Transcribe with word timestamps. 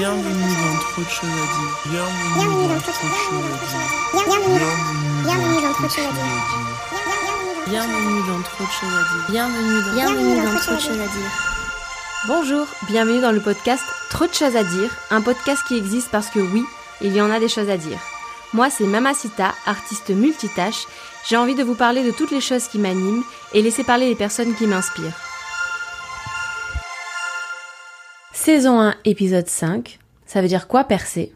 Bienvenue 0.00 0.24
dans 0.24 0.78
Trop 0.80 1.02
de 1.02 1.08
choses 1.10 1.28
à 1.28 1.44
dire. 1.44 1.74
Bienvenue 1.84 2.68
dans 2.68 2.80
Trop 2.80 3.06
de 3.06 3.12
choses 3.12 3.44
à 3.44 3.56
dire. 3.66 3.84
Bienvenue 5.22 5.60
dans 5.60 5.72
Trop 5.74 5.84
de 5.84 5.90
choses 5.90 6.06
à 6.06 6.10
dire. 6.10 6.40
Bienvenue 7.68 8.22
dans 8.26 8.40
Trop 8.40 8.64
de 8.64 8.70
choses 8.70 8.94
à 8.94 9.02
dire. 9.12 9.24
Bienvenue 9.28 9.82
dans 9.84 9.92
Bienvenue 9.92 10.36
dans 10.42 10.58
Trop 10.58 10.74
de 10.74 10.80
choses 10.80 11.00
à 11.00 11.06
dire. 11.06 11.30
Bonjour, 12.28 12.66
bienvenue 12.88 13.20
dans 13.20 13.32
le 13.32 13.40
podcast 13.40 13.84
Trop 14.08 14.26
de 14.26 14.32
choses 14.32 14.56
à 14.56 14.64
dire, 14.64 14.90
un 15.10 15.20
podcast 15.20 15.62
qui 15.68 15.76
existe 15.76 16.08
parce 16.10 16.28
que 16.28 16.38
oui, 16.38 16.64
il 17.02 17.14
y 17.14 17.20
en 17.20 17.30
a 17.30 17.38
des 17.38 17.50
choses 17.50 17.68
à 17.68 17.76
dire. 17.76 17.98
Moi, 18.54 18.70
c'est 18.70 18.84
Mamacita, 18.84 19.52
artiste 19.66 20.08
multitâche. 20.08 20.86
J'ai 21.28 21.36
envie 21.36 21.54
de 21.54 21.62
vous 21.62 21.74
parler 21.74 22.02
de 22.04 22.10
toutes 22.10 22.30
les 22.30 22.40
choses 22.40 22.68
qui 22.68 22.78
m'animent 22.78 23.22
et 23.52 23.60
laisser 23.60 23.84
parler 23.84 24.08
les 24.08 24.16
personnes 24.16 24.54
qui 24.54 24.66
m'inspirent. 24.66 25.29
Saison 28.42 28.80
1, 28.80 28.94
épisode 29.04 29.48
5. 29.48 29.98
Ça 30.24 30.40
veut 30.40 30.48
dire 30.48 30.66
quoi 30.66 30.84
percer? 30.84 31.30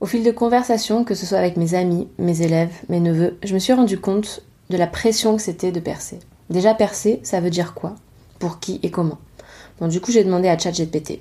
Au 0.00 0.06
fil 0.06 0.24
de 0.24 0.32
conversations, 0.32 1.04
que 1.04 1.14
ce 1.14 1.24
soit 1.24 1.38
avec 1.38 1.56
mes 1.56 1.74
amis, 1.74 2.08
mes 2.18 2.42
élèves, 2.42 2.72
mes 2.88 2.98
neveux, 2.98 3.38
je 3.44 3.54
me 3.54 3.60
suis 3.60 3.72
rendu 3.72 4.00
compte 4.00 4.42
de 4.68 4.76
la 4.76 4.88
pression 4.88 5.36
que 5.36 5.42
c'était 5.42 5.70
de 5.70 5.78
percer. 5.78 6.18
Déjà 6.50 6.74
percer, 6.74 7.20
ça 7.22 7.38
veut 7.38 7.50
dire 7.50 7.74
quoi? 7.74 7.94
Pour 8.40 8.58
qui 8.58 8.80
et 8.82 8.90
comment? 8.90 9.18
Bon, 9.78 9.86
du 9.86 10.00
coup, 10.00 10.10
j'ai 10.10 10.24
demandé 10.24 10.48
à 10.48 10.58
ChatGPT. 10.58 11.20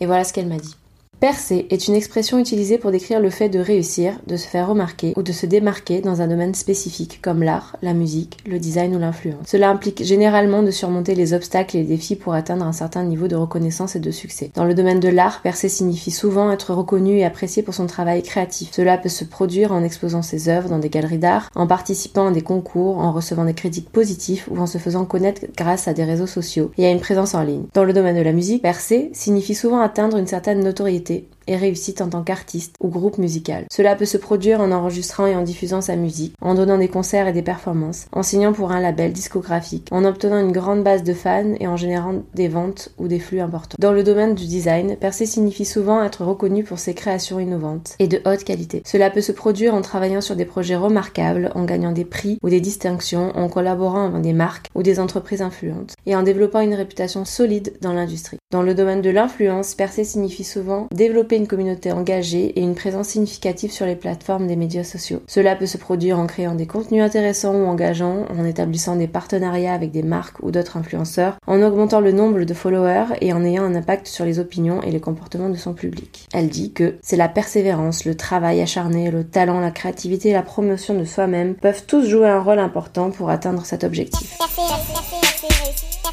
Et 0.00 0.06
voilà 0.06 0.24
ce 0.24 0.32
qu'elle 0.32 0.48
m'a 0.48 0.56
dit. 0.56 0.74
Percer 1.22 1.68
est 1.70 1.86
une 1.86 1.94
expression 1.94 2.40
utilisée 2.40 2.78
pour 2.78 2.90
décrire 2.90 3.20
le 3.20 3.30
fait 3.30 3.48
de 3.48 3.60
réussir, 3.60 4.14
de 4.26 4.36
se 4.36 4.48
faire 4.48 4.66
remarquer 4.66 5.12
ou 5.16 5.22
de 5.22 5.30
se 5.30 5.46
démarquer 5.46 6.00
dans 6.00 6.20
un 6.20 6.26
domaine 6.26 6.52
spécifique 6.52 7.20
comme 7.22 7.44
l'art, 7.44 7.76
la 7.80 7.94
musique, 7.94 8.38
le 8.44 8.58
design 8.58 8.96
ou 8.96 8.98
l'influence. 8.98 9.46
Cela 9.46 9.70
implique 9.70 10.02
généralement 10.02 10.64
de 10.64 10.72
surmonter 10.72 11.14
les 11.14 11.32
obstacles 11.32 11.76
et 11.76 11.82
les 11.82 11.86
défis 11.86 12.16
pour 12.16 12.34
atteindre 12.34 12.66
un 12.66 12.72
certain 12.72 13.04
niveau 13.04 13.28
de 13.28 13.36
reconnaissance 13.36 13.94
et 13.94 14.00
de 14.00 14.10
succès. 14.10 14.50
Dans 14.56 14.64
le 14.64 14.74
domaine 14.74 14.98
de 14.98 15.08
l'art, 15.08 15.42
percer 15.42 15.68
signifie 15.68 16.10
souvent 16.10 16.50
être 16.50 16.74
reconnu 16.74 17.18
et 17.18 17.24
apprécié 17.24 17.62
pour 17.62 17.74
son 17.74 17.86
travail 17.86 18.24
créatif. 18.24 18.70
Cela 18.72 18.98
peut 18.98 19.08
se 19.08 19.24
produire 19.24 19.70
en 19.70 19.84
exposant 19.84 20.22
ses 20.22 20.48
œuvres 20.48 20.70
dans 20.70 20.80
des 20.80 20.90
galeries 20.90 21.18
d'art, 21.18 21.50
en 21.54 21.68
participant 21.68 22.26
à 22.26 22.32
des 22.32 22.42
concours, 22.42 22.98
en 22.98 23.12
recevant 23.12 23.44
des 23.44 23.54
critiques 23.54 23.90
positifs 23.90 24.48
ou 24.50 24.58
en 24.58 24.66
se 24.66 24.78
faisant 24.78 25.04
connaître 25.04 25.42
grâce 25.56 25.86
à 25.86 25.94
des 25.94 26.02
réseaux 26.02 26.26
sociaux 26.26 26.72
et 26.78 26.86
à 26.86 26.90
une 26.90 26.98
présence 26.98 27.36
en 27.36 27.44
ligne. 27.44 27.66
Dans 27.74 27.84
le 27.84 27.92
domaine 27.92 28.16
de 28.16 28.22
la 28.22 28.32
musique, 28.32 28.62
percer 28.62 29.10
signifie 29.12 29.54
souvent 29.54 29.78
atteindre 29.78 30.16
une 30.16 30.26
certaine 30.26 30.64
notoriété 30.64 31.11
société 31.12 31.41
et 31.46 31.56
réussite 31.56 32.00
en 32.00 32.08
tant 32.08 32.22
qu'artiste 32.22 32.76
ou 32.80 32.88
groupe 32.88 33.18
musical. 33.18 33.64
Cela 33.70 33.96
peut 33.96 34.04
se 34.04 34.16
produire 34.16 34.60
en 34.60 34.72
enregistrant 34.72 35.26
et 35.26 35.34
en 35.34 35.42
diffusant 35.42 35.80
sa 35.80 35.96
musique, 35.96 36.34
en 36.40 36.54
donnant 36.54 36.78
des 36.78 36.88
concerts 36.88 37.28
et 37.28 37.32
des 37.32 37.42
performances, 37.42 38.06
en 38.12 38.22
signant 38.22 38.52
pour 38.52 38.72
un 38.72 38.80
label 38.80 39.12
discographique, 39.12 39.88
en 39.90 40.04
obtenant 40.04 40.40
une 40.40 40.52
grande 40.52 40.82
base 40.82 41.02
de 41.02 41.14
fans 41.14 41.54
et 41.60 41.66
en 41.66 41.76
générant 41.76 42.22
des 42.34 42.48
ventes 42.48 42.90
ou 42.98 43.08
des 43.08 43.18
flux 43.18 43.40
importants. 43.40 43.76
Dans 43.78 43.92
le 43.92 44.02
domaine 44.02 44.34
du 44.34 44.46
design, 44.46 44.96
percer 44.96 45.26
signifie 45.26 45.64
souvent 45.64 46.02
être 46.02 46.24
reconnu 46.24 46.64
pour 46.64 46.78
ses 46.78 46.94
créations 46.94 47.40
innovantes 47.40 47.94
et 47.98 48.08
de 48.08 48.20
haute 48.24 48.44
qualité. 48.44 48.82
Cela 48.86 49.10
peut 49.10 49.20
se 49.20 49.32
produire 49.32 49.74
en 49.74 49.82
travaillant 49.82 50.20
sur 50.20 50.36
des 50.36 50.44
projets 50.44 50.76
remarquables, 50.76 51.50
en 51.54 51.64
gagnant 51.64 51.92
des 51.92 52.04
prix 52.04 52.38
ou 52.42 52.48
des 52.48 52.60
distinctions, 52.60 53.32
en 53.36 53.48
collaborant 53.48 54.08
avec 54.08 54.22
des 54.22 54.32
marques 54.32 54.68
ou 54.74 54.82
des 54.82 55.00
entreprises 55.00 55.42
influentes 55.42 55.94
et 56.06 56.16
en 56.16 56.22
développant 56.22 56.60
une 56.60 56.74
réputation 56.74 57.24
solide 57.24 57.74
dans 57.80 57.92
l'industrie. 57.92 58.38
Dans 58.50 58.62
le 58.62 58.74
domaine 58.74 59.02
de 59.02 59.10
l'influence, 59.10 59.74
percer 59.74 60.04
signifie 60.04 60.44
souvent 60.44 60.86
développer 60.92 61.31
une 61.36 61.46
communauté 61.46 61.92
engagée 61.92 62.46
et 62.58 62.60
une 62.60 62.74
présence 62.74 63.08
significative 63.08 63.72
sur 63.72 63.86
les 63.86 63.96
plateformes 63.96 64.46
des 64.46 64.56
médias 64.56 64.84
sociaux. 64.84 65.22
Cela 65.26 65.56
peut 65.56 65.66
se 65.66 65.78
produire 65.78 66.18
en 66.18 66.26
créant 66.26 66.54
des 66.54 66.66
contenus 66.66 67.02
intéressants 67.02 67.54
ou 67.54 67.66
engageants, 67.66 68.26
en 68.30 68.44
établissant 68.44 68.96
des 68.96 69.06
partenariats 69.06 69.74
avec 69.74 69.90
des 69.90 70.02
marques 70.02 70.42
ou 70.42 70.50
d'autres 70.50 70.76
influenceurs, 70.76 71.36
en 71.46 71.62
augmentant 71.62 72.00
le 72.00 72.12
nombre 72.12 72.44
de 72.44 72.54
followers 72.54 73.16
et 73.20 73.32
en 73.32 73.44
ayant 73.44 73.64
un 73.64 73.74
impact 73.74 74.06
sur 74.06 74.24
les 74.24 74.38
opinions 74.38 74.82
et 74.82 74.90
les 74.90 75.00
comportements 75.00 75.50
de 75.50 75.56
son 75.56 75.74
public. 75.74 76.28
Elle 76.32 76.48
dit 76.48 76.72
que 76.72 76.96
c'est 77.02 77.16
la 77.16 77.28
persévérance, 77.28 78.04
le 78.04 78.14
travail 78.14 78.60
acharné, 78.60 79.10
le 79.10 79.24
talent, 79.24 79.60
la 79.60 79.70
créativité 79.70 80.30
et 80.30 80.32
la 80.32 80.42
promotion 80.42 80.94
de 80.94 81.04
soi-même 81.04 81.54
peuvent 81.54 81.84
tous 81.86 82.06
jouer 82.06 82.28
un 82.28 82.40
rôle 82.40 82.58
important 82.58 83.10
pour 83.10 83.30
atteindre 83.30 83.64
cet 83.64 83.84
objectif. 83.84 84.36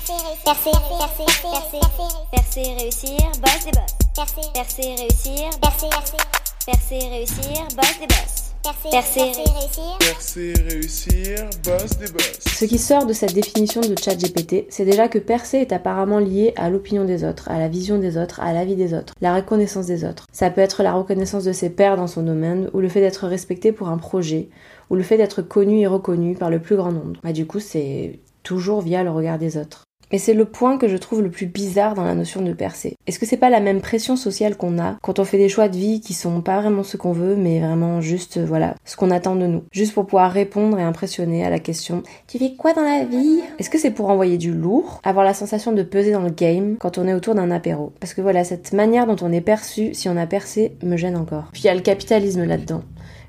Percer, 0.05 0.71
percer, 1.03 1.25
percer, 1.41 1.79
percer, 2.31 2.73
réussir, 2.79 3.17
boss 3.41 3.65
des 3.65 3.71
boss. 3.71 3.91
Percer, 4.15 4.41
percer, 4.53 4.95
réussir, 4.95 5.49
percer, 5.61 5.87
percer, 6.65 6.99
réussir, 7.09 7.67
boss 7.75 7.99
des 7.99 8.07
boss. 8.07 8.45
Percer, 8.91 9.21
réussir. 9.21 9.97
Percer, 9.99 10.53
réussir, 10.67 11.49
boss 11.63 11.97
des 11.97 12.11
boss. 12.11 12.39
Ce 12.45 12.65
qui 12.65 12.77
sort 12.77 13.05
de 13.05 13.13
cette 13.13 13.33
définition 13.33 13.81
de 13.81 13.95
ChatGPT, 13.97 14.65
c'est 14.69 14.85
déjà 14.85 15.07
que 15.07 15.19
percer 15.19 15.57
est 15.57 15.71
apparemment 15.71 16.19
lié 16.19 16.53
à 16.55 16.69
l'opinion 16.69 17.05
des 17.05 17.23
autres, 17.23 17.49
à 17.49 17.59
la 17.59 17.67
vision 17.67 17.97
des 17.97 18.17
autres, 18.17 18.39
à 18.41 18.53
l'avis 18.53 18.75
des 18.75 18.93
autres, 18.93 19.13
la 19.21 19.35
reconnaissance 19.35 19.85
des 19.85 20.03
autres. 20.03 20.25
Ça 20.31 20.49
peut 20.49 20.61
être 20.61 20.83
la 20.83 20.93
reconnaissance 20.93 21.43
de 21.43 21.53
ses 21.53 21.69
pairs 21.69 21.97
dans 21.97 22.07
son 22.07 22.23
domaine, 22.23 22.69
ou 22.73 22.79
le 22.79 22.89
fait 22.89 23.01
d'être 23.01 23.27
respecté 23.27 23.71
pour 23.71 23.89
un 23.89 23.97
projet, 23.97 24.49
ou 24.89 24.95
le 24.95 25.03
fait 25.03 25.17
d'être 25.17 25.41
connu 25.41 25.79
et 25.79 25.87
reconnu 25.87 26.35
par 26.35 26.49
le 26.49 26.59
plus 26.59 26.75
grand 26.75 26.91
nombre. 26.91 27.19
Bah, 27.23 27.33
du 27.33 27.45
coup, 27.45 27.59
c'est 27.59 28.19
toujours 28.43 28.81
via 28.81 29.03
le 29.03 29.11
regard 29.11 29.37
des 29.37 29.57
autres. 29.57 29.83
Et 30.11 30.17
c'est 30.17 30.33
le 30.33 30.45
point 30.45 30.77
que 30.77 30.87
je 30.87 30.97
trouve 30.97 31.21
le 31.21 31.29
plus 31.29 31.45
bizarre 31.45 31.93
dans 31.93 32.03
la 32.03 32.15
notion 32.15 32.41
de 32.41 32.53
percer. 32.53 32.95
Est-ce 33.05 33.19
que 33.19 33.25
c'est 33.25 33.37
pas 33.37 33.49
la 33.49 33.59
même 33.59 33.81
pression 33.81 34.15
sociale 34.15 34.57
qu'on 34.57 34.79
a 34.79 34.97
quand 35.01 35.19
on 35.19 35.25
fait 35.25 35.37
des 35.37 35.49
choix 35.49 35.69
de 35.69 35.77
vie 35.77 36.01
qui 36.01 36.13
sont 36.13 36.41
pas 36.41 36.59
vraiment 36.61 36.83
ce 36.83 36.97
qu'on 36.97 37.11
veut, 37.11 37.35
mais 37.35 37.59
vraiment 37.59 38.01
juste, 38.01 38.39
voilà, 38.39 38.75
ce 38.85 38.95
qu'on 38.95 39.11
attend 39.11 39.35
de 39.35 39.45
nous? 39.45 39.63
Juste 39.71 39.93
pour 39.93 40.05
pouvoir 40.05 40.31
répondre 40.31 40.79
et 40.79 40.83
impressionner 40.83 41.45
à 41.45 41.49
la 41.49 41.59
question 41.59 42.03
Tu 42.27 42.39
fais 42.39 42.53
quoi 42.55 42.73
dans 42.73 42.83
la 42.83 43.05
vie? 43.05 43.41
Est-ce 43.59 43.69
que 43.69 43.77
c'est 43.77 43.91
pour 43.91 44.09
envoyer 44.09 44.37
du 44.37 44.51
lourd 44.51 44.99
Avoir 45.03 45.25
la 45.25 45.33
sensation 45.33 45.71
de 45.71 45.83
peser 45.83 46.11
dans 46.11 46.21
le 46.21 46.31
game 46.31 46.77
quand 46.79 46.97
on 46.97 47.07
est 47.07 47.13
autour 47.13 47.35
d'un 47.35 47.51
apéro? 47.51 47.93
Parce 47.99 48.13
que 48.13 48.21
voilà, 48.21 48.43
cette 48.43 48.73
manière 48.73 49.05
dont 49.05 49.17
on 49.21 49.31
est 49.31 49.41
perçu, 49.41 49.93
si 49.93 50.09
on 50.09 50.17
a 50.17 50.25
percé, 50.25 50.73
me 50.83 50.97
gêne 50.97 51.17
encore. 51.17 51.49
Puis 51.53 51.63
il 51.63 51.67
y 51.67 51.69
a 51.69 51.75
le 51.75 51.81
capitalisme 51.81 52.43
là-dedans 52.43 52.81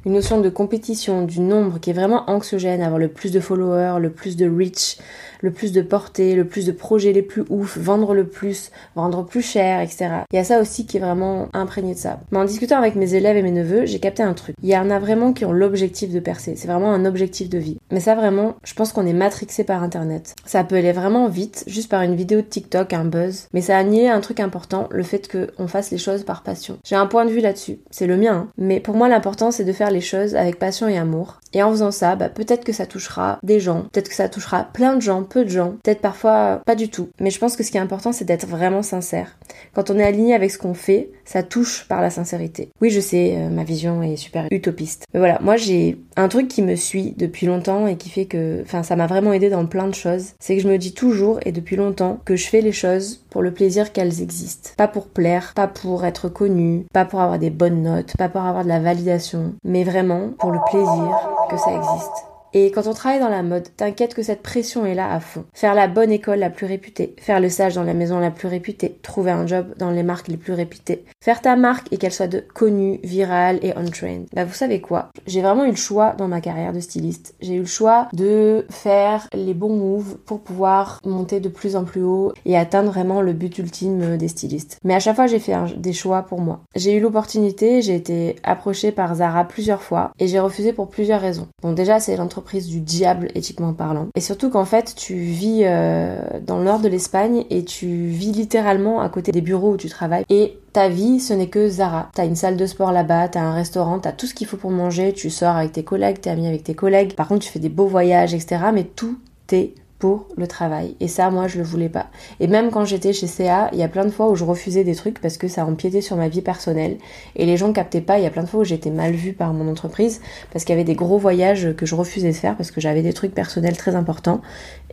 une 0.07 0.13
notion 0.13 0.41
de 0.41 0.49
compétition, 0.49 1.23
du 1.23 1.41
nombre 1.41 1.79
qui 1.79 1.91
est 1.91 1.95
vraiment 1.95 2.25
anxiogène, 2.31 2.81
avoir 2.81 2.99
le 2.99 3.09
plus 3.09 3.33
de 3.33 3.41
followers, 3.41 4.01
le 4.01 4.11
plus 4.11 4.37
de 4.37 4.49
reach, 4.49 4.97
le 5.41 5.51
plus 5.53 5.73
de 5.73 5.83
portée, 5.83 6.35
le 6.35 6.47
plus 6.47 6.67
de 6.67 6.73
projets 6.73 7.13
les 7.13 7.23
plus 7.23 7.45
ouf, 7.49 7.79
vendre 7.79 8.15
le 8.15 8.27
plus, 8.27 8.71
vendre 8.97 9.25
plus 9.25 9.43
cher, 9.43 9.81
etc. 9.81 10.09
Il 10.33 10.37
y 10.37 10.39
a 10.39 10.45
ça 10.45 10.61
aussi 10.61 10.87
qui 10.87 10.97
est 10.97 11.01
vraiment 11.01 11.49
imprégné 11.53 11.95
de 11.95 11.99
ça. 11.99 12.21
Mais 12.31 12.39
en 12.39 12.45
discutant 12.45 12.79
avec 12.79 12.95
mes 12.95 13.15
élèves 13.15 13.37
et 13.37 13.43
mes 13.43 13.51
neveux, 13.51 13.87
j'ai 13.87 14.01
capté 14.01 14.23
un 14.23 14.35
truc. 14.35 14.57
Il 14.63 14.69
y 14.69 14.77
en 14.77 14.91
a 14.91 14.99
vraiment 14.99 15.33
qui 15.33 15.45
ont 15.45 15.53
l'objectif 15.53 16.13
de 16.13 16.21
percer. 16.21 16.55
C'est 16.57 16.69
vraiment 16.69 16.93
un 16.93 17.05
objectif 17.05 17.49
de 17.49 17.59
vie. 17.59 17.79
Mais 17.91 18.01
ça 18.01 18.15
vraiment, 18.15 18.57
je 18.65 18.75
pense 18.75 18.93
qu'on 18.93 19.07
est 19.07 19.13
matrixé 19.13 19.65
par 19.65 19.83
internet. 19.83 20.35
Ça 20.45 20.65
peut 20.65 20.77
aller 20.77 20.93
vraiment 20.93 21.29
vite, 21.29 21.65
juste 21.67 21.91
par 21.91 22.03
une 22.03 22.17
vidéo 22.17 22.41
de 22.41 22.47
TikTok, 22.47 22.93
un 22.93 23.05
buzz. 23.05 23.47
Mais 23.53 23.61
ça 23.61 23.77
a 23.77 23.83
nié 23.83 24.09
un 24.09 24.21
truc 24.21 24.41
important, 24.41 24.89
le 24.91 25.03
fait 25.03 25.29
qu'on 25.29 25.69
fasse 25.69 25.91
les 25.91 25.99
choses 25.99 26.25
par 26.25 26.43
passion. 26.43 26.79
J'ai 26.85 26.97
un 26.97 27.07
point 27.07 27.25
de 27.25 27.31
vue 27.31 27.41
là-dessus. 27.41 27.81
C'est 27.91 28.07
le 28.07 28.17
mien. 28.17 28.31
Hein. 28.31 28.49
Mais 28.59 28.81
pour 28.81 28.97
moi, 28.97 29.09
l'important, 29.09 29.51
c'est 29.51 29.65
de 29.65 29.73
faire 29.73 29.91
les 29.91 30.01
choses 30.01 30.35
avec 30.35 30.59
passion 30.59 30.89
et 30.89 30.99
amour. 30.99 31.41
Et 31.53 31.63
en 31.63 31.71
faisant 31.71 31.91
ça, 31.91 32.17
bah, 32.17 32.29
peut-être 32.29 32.65
que 32.65 32.73
ça 32.73 32.87
touchera 32.87 33.39
des 33.43 33.61
gens, 33.61 33.83
peut-être 33.93 34.09
que 34.09 34.15
ça 34.15 34.29
touchera 34.29 34.65
plein 34.65 34.95
de 34.95 35.03
gens, 35.03 35.25
peu 35.31 35.45
de 35.45 35.51
gens, 35.51 35.77
peut-être 35.83 36.01
parfois 36.01 36.61
pas 36.67 36.75
du 36.75 36.91
tout. 36.91 37.09
Mais 37.21 37.31
je 37.31 37.39
pense 37.39 37.57
que 37.57 37.63
ce 37.63 37.71
qui 37.71 37.79
est 37.79 37.81
important, 37.81 38.13
c'est 38.13 38.25
d'être 38.25 38.47
vraiment 38.47 38.83
sincère. 38.83 39.39
Quand 39.75 39.91
on 39.91 39.99
est 39.99 40.05
aligné 40.05 40.35
avec 40.35 40.51
ce 40.51 40.59
qu'on 40.59 40.75
fait, 40.75 41.11
ça 41.25 41.43
touche 41.43 41.87
par 41.89 42.01
la 42.01 42.11
sincérité. 42.11 42.71
Oui, 42.81 42.91
je 42.91 43.01
sais, 43.01 43.37
euh, 43.37 43.49
ma 43.49 43.65
vision 43.65 44.03
est 44.03 44.17
super 44.17 44.47
utopiste. 44.51 45.05
Mais 45.15 45.21
voilà, 45.21 45.39
moi 45.41 45.57
j'ai 45.57 45.99
un 46.17 46.29
truc 46.29 46.49
qui 46.49 46.63
me 46.63 46.77
suit 46.77 47.15
depuis 47.17 47.47
longtemps 47.47 47.87
et 47.87 47.97
qui 47.97 48.11
fait 48.11 48.27
que, 48.27 48.61
enfin, 48.63 48.83
ça 48.83 48.97
m'a 48.97 49.07
vraiment 49.07 49.33
aidé 49.33 49.49
dans 49.49 49.65
plein 49.67 49.87
de 49.87 49.95
choses. 49.95 50.33
C'est 50.41 50.57
que 50.57 50.63
je 50.63 50.69
me 50.69 50.79
dis 50.79 50.93
toujours 50.93 51.39
et 51.47 51.53
depuis 51.53 51.77
longtemps 51.77 52.19
que 52.25 52.37
je 52.37 52.49
fais 52.49 52.61
les 52.61 52.73
choses 52.73 53.25
pour 53.31 53.43
le 53.43 53.53
plaisir 53.53 53.93
qu'elles 53.93 54.23
existent. 54.23 54.71
Pas 54.77 54.89
pour 54.89 55.07
plaire, 55.07 55.53
pas 55.55 55.69
pour 55.69 56.05
être 56.05 56.29
connue, 56.29 56.85
pas 56.93 57.05
pour 57.05 57.21
avoir 57.21 57.39
des 57.39 57.51
bonnes 57.51 57.83
notes, 57.83 58.17
pas 58.17 58.29
pour 58.29 58.43
avoir 58.43 58.65
de 58.65 58.69
la 58.69 58.81
validation, 58.81 59.55
mais 59.65 59.85
vraiment 59.85 60.31
pour 60.39 60.51
le 60.51 60.59
plaisir 60.71 61.31
que 61.49 61.57
ça 61.57 61.73
existe. 61.73 62.30
Et 62.53 62.71
quand 62.73 62.87
on 62.87 62.95
travaille 62.95 63.21
dans 63.21 63.29
la 63.29 63.43
mode, 63.43 63.69
t'inquiète 63.77 64.15
que 64.15 64.23
cette 64.23 64.43
pression 64.43 64.85
est 64.85 64.95
là 64.95 65.13
à 65.13 65.21
fond. 65.21 65.45
Faire 65.55 65.75
la 65.75 65.87
bonne 65.87 66.11
école 66.11 66.41
la 66.41 66.51
plus 66.51 66.67
réputée, 66.67 67.15
faire 67.19 67.39
le 67.39 67.49
sage 67.49 67.75
dans 67.75 67.85
la 67.85 67.95
maison 67.95 68.19
la 68.19 68.33
plus 68.33 68.49
réputée, 68.49 68.99
trouver 69.03 69.31
un 69.31 69.47
job 69.47 69.75
dans 69.79 69.91
les 69.91 70.03
marques 70.03 70.27
les 70.27 70.37
plus 70.37 70.53
réputées, 70.53 71.05
faire 71.23 71.41
ta 71.41 71.55
marque 71.55 71.93
et 71.93 71.97
qu'elle 71.97 72.13
soit 72.13 72.43
connue, 72.53 72.99
virale 73.05 73.61
et 73.63 73.73
on-trend. 73.77 74.25
Bah 74.35 74.45
vous 74.45 74.55
savez 74.55 74.81
quoi? 74.81 75.11
J'ai 75.27 75.43
vraiment 75.43 75.65
eu 75.65 75.71
le 75.71 75.77
choix 75.77 76.15
dans 76.19 76.27
ma 76.27 76.41
carrière 76.41 76.73
de 76.73 76.81
styliste. 76.81 77.35
J'ai 77.41 77.55
eu 77.55 77.61
le 77.61 77.67
choix 77.67 78.09
de 78.13 78.67
faire 78.69 79.29
les 79.33 79.55
bons 79.55 79.77
moves 79.77 80.19
pour 80.27 80.41
pouvoir 80.41 80.99
monter 81.05 81.39
de 81.39 81.49
plus 81.49 81.77
en 81.77 81.85
plus 81.85 82.03
haut 82.03 82.33
et 82.47 82.59
atteindre 82.59 82.91
vraiment 82.91 83.21
le 83.21 83.33
but 83.33 83.59
ultime 83.59 84.17
des 84.17 84.29
stylistes. 84.29 84.79
Mais 84.83 84.95
à 84.95 85.01
chaque 85.01 85.17
fois 85.17 85.29
j'ai 85.29 85.39
fait 85.39 85.55
des 85.77 85.93
choix 85.93 86.23
pour 86.23 86.41
moi. 86.41 86.61
J'ai 86.75 86.97
eu 86.97 87.01
l'opportunité, 87.01 87.81
j'ai 87.81 87.95
été 87.95 88.37
approchée 88.43 88.91
par 88.91 89.15
Zara 89.15 89.45
plusieurs 89.45 89.83
fois 89.83 90.11
et 90.19 90.27
j'ai 90.27 90.41
refusé 90.41 90.73
pour 90.73 90.89
plusieurs 90.89 91.21
raisons. 91.21 91.47
Bon 91.63 91.73
déjà 91.73 92.01
c'est 92.01 92.17
l'entreprise 92.17 92.40
du 92.69 92.81
diable 92.81 93.29
éthiquement 93.35 93.73
parlant. 93.73 94.09
Et 94.15 94.21
surtout 94.21 94.51
qu'en 94.51 94.65
fait 94.65 94.95
tu 94.97 95.15
vis 95.15 95.63
euh, 95.65 96.21
dans 96.47 96.59
le 96.59 96.65
nord 96.65 96.81
de 96.81 96.89
l'Espagne 96.89 97.45
et 97.51 97.65
tu 97.65 98.07
vis 98.07 98.33
littéralement 98.33 99.01
à 99.01 99.09
côté 99.09 99.33
des 99.33 99.41
bureaux 99.41 99.73
où 99.73 99.77
tu 99.77 99.89
travailles. 99.89 100.25
Et 100.29 100.59
ta 100.73 100.89
vie, 100.89 101.21
ce 101.21 101.33
n'est 101.33 101.49
que 101.49 101.69
Zara. 101.69 102.11
T'as 102.15 102.27
une 102.27 102.37
salle 102.37 102.57
de 102.57 102.67
sport 102.67 102.93
là-bas, 102.93 103.29
t'as 103.29 103.41
un 103.41 103.55
restaurant, 103.55 103.99
t'as 103.99 104.13
tout 104.13 104.27
ce 104.27 104.35
qu'il 104.35 104.47
faut 104.47 104.57
pour 104.57 104.71
manger, 104.71 105.13
tu 105.13 105.31
sors 105.31 105.57
avec 105.57 105.73
tes 105.73 105.85
collègues, 105.85 106.21
t'es 106.21 106.31
ami 106.31 106.47
avec 106.47 106.65
tes 106.65 106.75
collègues. 106.75 107.15
Par 107.15 107.29
contre, 107.29 107.45
tu 107.45 107.53
fais 107.53 107.59
des 107.59 107.69
beaux 107.69 107.87
voyages, 107.87 108.35
etc. 108.35 108.67
Mais 108.73 108.85
tout 108.85 109.19
est 109.53 109.75
pour 110.01 110.27
le 110.37 110.49
travail. 110.49 110.97
Et 110.99 111.07
ça, 111.07 111.31
moi, 111.31 111.47
je 111.47 111.59
le 111.59 111.63
voulais 111.63 111.91
pas. 111.91 112.07
Et 112.41 112.49
même 112.49 112.71
quand 112.71 112.87
j'étais 112.87 113.13
chez 113.13 113.27
CA, 113.27 113.69
il 113.73 113.79
y 113.79 113.83
a 113.83 113.89
plein 113.89 114.07
de 114.07 114.11
fois 114.11 114.31
où 114.31 114.35
je 114.35 114.45
refusais 114.45 114.83
des 114.83 114.95
trucs 114.95 115.21
parce 115.21 115.37
que 115.37 115.47
ça 115.47 115.65
empiétait 115.67 116.01
sur 116.01 116.17
ma 116.17 116.29
vie 116.29 116.41
personnelle. 116.41 116.97
Et 117.37 117.45
les 117.45 117.59
gens 117.59 117.73
captaient 117.73 118.01
pas. 118.01 118.19
Il 118.19 118.25
y 118.25 118.27
a 118.27 118.31
plein 118.31 118.43
de 118.43 118.49
fois 118.49 118.61
où 118.61 118.65
j'étais 118.65 118.91
mal 118.91 119.13
vue 119.13 119.35
par 119.35 119.53
mon 119.53 119.71
entreprise 119.71 120.23
parce 120.53 120.65
qu'il 120.65 120.73
y 120.73 120.79
avait 120.79 120.85
des 120.85 120.95
gros 120.95 121.19
voyages 121.19 121.75
que 121.77 121.85
je 121.85 121.95
refusais 121.95 122.31
de 122.31 122.37
faire 122.37 122.57
parce 122.57 122.71
que 122.71 122.81
j'avais 122.81 123.03
des 123.03 123.13
trucs 123.13 123.35
personnels 123.35 123.77
très 123.77 123.95
importants 123.95 124.41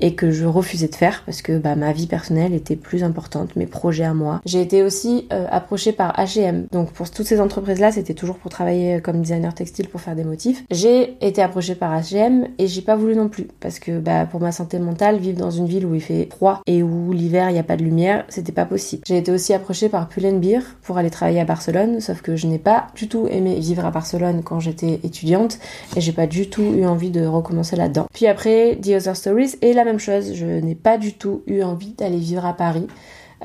et 0.01 0.15
que 0.15 0.31
je 0.31 0.45
refusais 0.45 0.87
de 0.87 0.95
faire 0.95 1.23
parce 1.25 1.41
que 1.41 1.57
bah, 1.57 1.75
ma 1.75 1.91
vie 1.91 2.07
personnelle 2.07 2.53
était 2.53 2.75
plus 2.75 3.03
importante, 3.03 3.55
mes 3.55 3.65
projets 3.65 4.03
à 4.03 4.13
moi. 4.13 4.41
J'ai 4.45 4.61
été 4.61 4.83
aussi 4.83 5.27
euh, 5.31 5.45
approchée 5.49 5.91
par 5.91 6.13
H&M. 6.17 6.67
Donc 6.71 6.91
pour 6.91 7.09
toutes 7.09 7.25
ces 7.25 7.39
entreprises-là, 7.39 7.91
c'était 7.91 8.13
toujours 8.13 8.37
pour 8.37 8.51
travailler 8.51 9.01
comme 9.01 9.21
designer 9.21 9.53
textile 9.53 9.87
pour 9.89 10.01
faire 10.01 10.15
des 10.15 10.23
motifs. 10.23 10.63
J'ai 10.71 11.17
été 11.25 11.41
approchée 11.41 11.75
par 11.75 11.97
H&M 11.99 12.47
et 12.57 12.67
j'ai 12.67 12.81
pas 12.81 12.95
voulu 12.95 13.15
non 13.15 13.29
plus 13.29 13.47
parce 13.59 13.79
que 13.79 13.99
bah, 13.99 14.25
pour 14.25 14.39
ma 14.39 14.51
santé 14.51 14.79
mentale 14.79 15.17
vivre 15.17 15.39
dans 15.39 15.51
une 15.51 15.65
ville 15.65 15.85
où 15.85 15.95
il 15.95 16.01
fait 16.01 16.29
froid 16.31 16.61
et 16.67 16.83
où 16.83 17.11
l'hiver 17.13 17.49
il 17.49 17.53
n'y 17.53 17.59
a 17.59 17.63
pas 17.63 17.77
de 17.77 17.83
lumière, 17.83 18.25
c'était 18.29 18.51
pas 18.51 18.65
possible. 18.65 19.03
J'ai 19.05 19.17
été 19.17 19.31
aussi 19.31 19.53
approchée 19.53 19.89
par 19.89 20.07
Pull&Bear 20.07 20.61
pour 20.81 20.97
aller 20.97 21.09
travailler 21.09 21.39
à 21.39 21.45
Barcelone, 21.45 21.99
sauf 21.99 22.21
que 22.21 22.35
je 22.35 22.47
n'ai 22.47 22.59
pas 22.59 22.87
du 22.95 23.07
tout 23.07 23.27
aimé 23.29 23.55
vivre 23.59 23.85
à 23.85 23.91
Barcelone 23.91 24.41
quand 24.43 24.59
j'étais 24.59 24.99
étudiante 25.03 25.59
et 25.95 26.01
j'ai 26.01 26.11
pas 26.11 26.27
du 26.27 26.49
tout 26.49 26.63
eu 26.63 26.85
envie 26.85 27.11
de 27.11 27.25
recommencer 27.25 27.75
là-dedans. 27.75 28.07
Puis 28.13 28.27
après, 28.27 28.77
The 28.81 28.89
Other 28.89 29.15
Stories 29.15 29.55
et 29.61 29.73
la 29.73 29.83
même 29.87 29.99
chose, 29.99 30.33
je 30.33 30.45
n'ai 30.45 30.75
pas 30.75 30.97
du 30.97 31.13
tout 31.13 31.43
eu 31.47 31.61
envie 31.61 31.93
d'aller 31.93 32.17
vivre 32.17 32.45
à 32.45 32.53
Paris. 32.53 32.87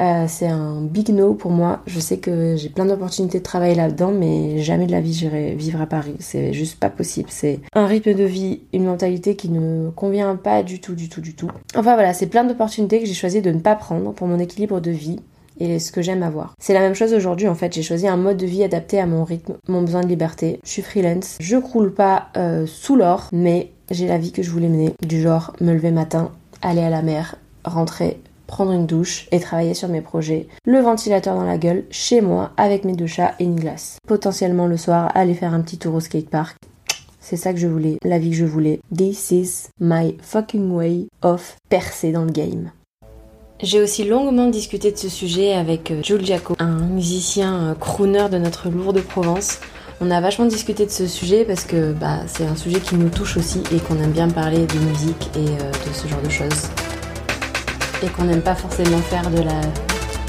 Euh, 0.00 0.24
c'est 0.26 0.46
un 0.46 0.80
big 0.80 1.10
no 1.10 1.34
pour 1.34 1.50
moi. 1.50 1.80
Je 1.86 2.00
sais 2.00 2.18
que 2.18 2.56
j'ai 2.56 2.68
plein 2.68 2.86
d'opportunités 2.86 3.38
de 3.38 3.44
travailler 3.44 3.74
là-dedans, 3.74 4.12
mais 4.12 4.58
jamais 4.58 4.86
de 4.86 4.92
la 4.92 5.00
vie 5.00 5.12
j'irai 5.12 5.54
vivre 5.54 5.80
à 5.80 5.86
Paris. 5.86 6.16
C'est 6.18 6.52
juste 6.52 6.78
pas 6.78 6.90
possible. 6.90 7.28
C'est 7.30 7.60
un 7.74 7.86
rythme 7.86 8.14
de 8.14 8.24
vie, 8.24 8.62
une 8.72 8.84
mentalité 8.84 9.36
qui 9.36 9.48
ne 9.50 9.90
convient 9.90 10.36
pas 10.36 10.62
du 10.62 10.80
tout, 10.80 10.94
du 10.94 11.08
tout, 11.08 11.20
du 11.20 11.34
tout. 11.34 11.50
Enfin 11.76 11.94
voilà, 11.94 12.14
c'est 12.14 12.26
plein 12.26 12.44
d'opportunités 12.44 13.00
que 13.00 13.06
j'ai 13.06 13.14
choisi 13.14 13.42
de 13.42 13.50
ne 13.50 13.60
pas 13.60 13.76
prendre 13.76 14.12
pour 14.12 14.26
mon 14.26 14.38
équilibre 14.38 14.80
de 14.80 14.90
vie 14.90 15.20
et 15.60 15.78
ce 15.78 15.92
que 15.92 16.00
j'aime 16.02 16.22
avoir. 16.22 16.54
C'est 16.58 16.72
la 16.72 16.80
même 16.80 16.94
chose 16.94 17.12
aujourd'hui 17.12 17.48
en 17.48 17.54
fait, 17.54 17.74
j'ai 17.74 17.82
choisi 17.82 18.08
un 18.08 18.16
mode 18.16 18.38
de 18.38 18.46
vie 18.46 18.64
adapté 18.64 18.98
à 18.98 19.06
mon 19.06 19.24
rythme, 19.24 19.56
mon 19.68 19.82
besoin 19.82 20.00
de 20.00 20.08
liberté. 20.08 20.58
Je 20.64 20.70
suis 20.70 20.82
freelance, 20.82 21.36
je 21.40 21.56
croule 21.56 21.92
pas 21.92 22.28
euh, 22.36 22.66
sous 22.66 22.96
l'or, 22.96 23.28
mais 23.32 23.72
j'ai 23.92 24.08
la 24.08 24.18
vie 24.18 24.32
que 24.32 24.42
je 24.42 24.50
voulais 24.50 24.68
mener, 24.68 24.94
du 25.06 25.20
genre 25.20 25.54
me 25.60 25.72
lever 25.72 25.90
matin, 25.90 26.30
aller 26.62 26.82
à 26.82 26.90
la 26.90 27.02
mer, 27.02 27.36
rentrer, 27.64 28.20
prendre 28.46 28.72
une 28.72 28.86
douche 28.86 29.28
et 29.32 29.40
travailler 29.40 29.74
sur 29.74 29.88
mes 29.88 30.00
projets. 30.00 30.48
Le 30.64 30.80
ventilateur 30.80 31.34
dans 31.34 31.44
la 31.44 31.58
gueule, 31.58 31.84
chez 31.90 32.20
moi, 32.20 32.50
avec 32.56 32.84
mes 32.84 32.94
deux 32.94 33.06
chats 33.06 33.34
et 33.38 33.44
une 33.44 33.58
glace. 33.58 33.98
Potentiellement 34.06 34.66
le 34.66 34.76
soir, 34.76 35.10
aller 35.14 35.34
faire 35.34 35.54
un 35.54 35.60
petit 35.60 35.78
tour 35.78 35.94
au 35.94 36.00
skatepark. 36.00 36.56
C'est 37.20 37.36
ça 37.36 37.52
que 37.52 37.58
je 37.58 37.68
voulais, 37.68 37.98
la 38.04 38.18
vie 38.18 38.30
que 38.30 38.36
je 38.36 38.44
voulais. 38.44 38.80
This 38.94 39.30
is 39.30 39.68
my 39.80 40.16
fucking 40.20 40.72
way 40.72 41.06
of 41.22 41.56
percer 41.68 42.12
dans 42.12 42.24
le 42.24 42.32
game. 42.32 42.70
J'ai 43.62 43.80
aussi 43.80 44.02
longuement 44.02 44.48
discuté 44.48 44.90
de 44.90 44.96
ce 44.96 45.08
sujet 45.08 45.54
avec 45.54 45.92
euh, 45.92 46.02
Jules 46.02 46.26
Jaco, 46.26 46.56
un 46.58 46.80
musicien 46.80 47.62
euh, 47.62 47.74
crooner 47.74 48.28
de 48.28 48.38
notre 48.38 48.68
lourde 48.68 49.00
Provence. 49.00 49.60
On 50.00 50.10
a 50.10 50.20
vachement 50.20 50.46
discuté 50.46 50.86
de 50.86 50.90
ce 50.90 51.06
sujet 51.06 51.44
parce 51.44 51.64
que 51.64 51.92
bah, 51.92 52.20
c'est 52.26 52.46
un 52.46 52.56
sujet 52.56 52.80
qui 52.80 52.96
nous 52.96 53.08
touche 53.08 53.36
aussi 53.36 53.62
et 53.72 53.78
qu'on 53.78 53.96
aime 54.02 54.10
bien 54.12 54.28
parler 54.28 54.66
de 54.66 54.78
musique 54.78 55.30
et 55.36 55.48
euh, 55.48 55.70
de 55.70 55.94
ce 55.94 56.08
genre 56.08 56.22
de 56.22 56.28
choses 56.28 56.68
et 58.02 58.08
qu'on 58.08 58.24
n'aime 58.24 58.42
pas 58.42 58.54
forcément 58.56 58.98
faire 58.98 59.30
de 59.30 59.42
la 59.42 59.60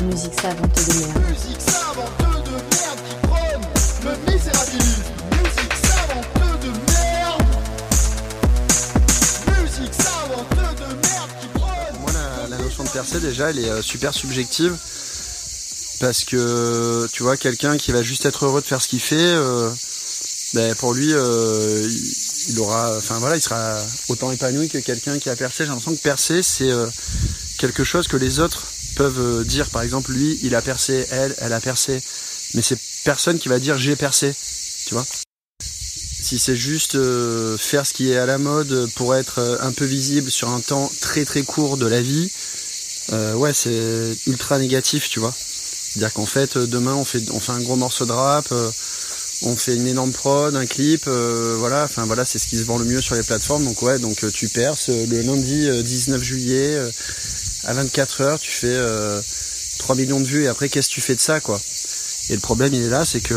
musique 0.06 0.40
savante 0.40 0.76
de 0.76 0.94
merde. 1.00 1.24
Musique 1.28 1.62
savante 1.62 2.46
de 2.46 2.52
merde 2.52 3.00
qui 3.10 3.16
prône 3.28 3.62
le 4.04 4.32
misérabilisme. 4.32 5.14
Musique 5.32 5.74
savante 5.74 6.62
de 6.62 6.70
merde. 6.92 7.44
Musique 9.64 9.94
savante 9.94 10.50
de 10.52 10.88
merde 11.08 11.32
qui 11.42 11.48
prône. 11.48 12.02
Moi, 12.02 12.12
la, 12.14 12.58
la, 12.58 12.64
notion 12.64 12.84
de 12.84 12.90
percée, 12.90 13.20
déjà, 13.20 13.50
elle 13.50 13.60
est 13.60 13.70
euh, 13.70 13.82
super 13.82 14.14
subjective. 14.14 14.78
Parce 16.04 16.26
que, 16.26 17.08
tu 17.14 17.24
vois, 17.24 17.38
quelqu'un 17.38 17.78
qui 17.78 17.94
va 17.94 18.04
juste 18.04 18.26
être 18.26 18.44
heureux 18.44 18.60
de 18.60 18.66
faire 18.66 18.82
ce 18.82 18.90
qu'il 18.90 19.00
fait, 19.00 19.16
euh, 19.16 19.70
ben, 20.54 20.76
pour 20.76 20.94
lui, 20.94 21.14
euh, 21.14 21.90
il, 22.50 22.60
aura, 22.60 22.98
enfin 22.98 23.20
voilà, 23.20 23.38
il 23.38 23.42
sera 23.42 23.82
autant 24.10 24.30
épanoui 24.30 24.68
que 24.68 24.80
quelqu'un 24.80 25.18
qui 25.18 25.30
a 25.30 25.38
percé. 25.38 25.64
J'ai 25.64 25.70
l'impression 25.70 25.96
que 25.96 26.02
percer, 26.02 26.44
c'est 26.44 26.70
euh, 26.70 26.88
quelque 27.58 27.86
chose 27.86 28.10
que 28.10 28.18
les 28.18 28.42
autres 28.42 28.68
peuvent 28.98 29.46
dire. 29.46 29.70
Par 29.70 29.82
exemple, 29.82 30.12
lui, 30.12 30.38
il 30.44 30.56
a 30.56 30.62
percé, 30.62 31.08
elle, 31.10 31.38
elle 31.38 31.54
a 31.54 31.62
percé. 31.62 32.04
Mais 32.54 32.62
c'est 32.62 32.78
personne 33.06 33.40
qui 33.40 33.48
va 33.48 33.60
dire 33.60 33.78
j'ai 33.78 33.96
percé. 33.96 34.36
Tu 34.86 34.96
vois 34.96 35.06
Si 35.62 36.38
c'est 36.38 36.58
juste 36.58 36.98
faire 37.58 37.88
ce 37.88 37.94
qui 37.94 38.12
est 38.12 38.18
à 38.18 38.26
la 38.26 38.40
mode 38.40 38.90
pour 38.96 39.16
être 39.16 39.58
un 39.62 39.72
peu 39.72 39.86
visible 39.86 40.30
sur 40.30 40.50
un 40.50 40.60
temps 40.60 40.92
très 41.00 41.24
très 41.24 41.44
court 41.44 41.78
de 41.78 41.86
la 41.86 42.02
vie, 42.02 42.30
ouais, 43.36 43.54
c'est 43.54 44.18
ultra 44.28 44.60
négatif, 44.60 45.10
tu 45.10 45.22
vois. 45.22 45.34
C'est-à-dire 45.94 46.14
qu'en 46.14 46.26
fait, 46.26 46.58
demain, 46.58 46.96
on 46.96 47.06
fait, 47.06 47.30
on 47.32 47.40
fait 47.40 47.52
un 47.52 47.62
gros 47.62 47.76
morceau 47.76 48.06
de 48.06 48.12
rap, 48.12 48.52
on 49.44 49.56
fait 49.56 49.76
une 49.76 49.88
énorme 49.88 50.12
prod, 50.12 50.56
un 50.56 50.66
clip, 50.66 51.06
voilà, 51.06 51.84
enfin 51.84 52.06
voilà, 52.06 52.26
c'est 52.26 52.40
ce 52.40 52.48
qui 52.48 52.58
se 52.58 52.64
vend 52.64 52.78
le 52.78 52.86
mieux 52.86 53.02
sur 53.02 53.16
les 53.16 53.24
plateformes. 53.24 53.66
Donc 53.66 53.82
ouais, 53.82 54.00
donc 54.00 54.26
tu 54.34 54.50
perces 54.50 54.90
le 54.90 55.22
lundi 55.22 55.70
19 55.84 56.24
juillet 56.24 56.80
à 57.66 57.74
24 57.74 58.22
heures, 58.22 58.40
tu 58.40 58.52
fais 58.52 58.76
3 59.78 59.96
euh, 59.96 60.00
millions 60.00 60.20
de 60.20 60.26
vues 60.26 60.44
et 60.44 60.48
après 60.48 60.70
qu'est-ce 60.70 60.90
que 60.90 60.94
tu 60.94 61.02
fais 61.02 61.16
de 61.16 61.22
ça 61.22 61.40
quoi? 61.40 61.60
Et 62.30 62.34
le 62.34 62.40
problème 62.40 62.74
il 62.74 62.84
est 62.84 62.90
là, 62.90 63.06
c'est 63.06 63.22
que 63.22 63.36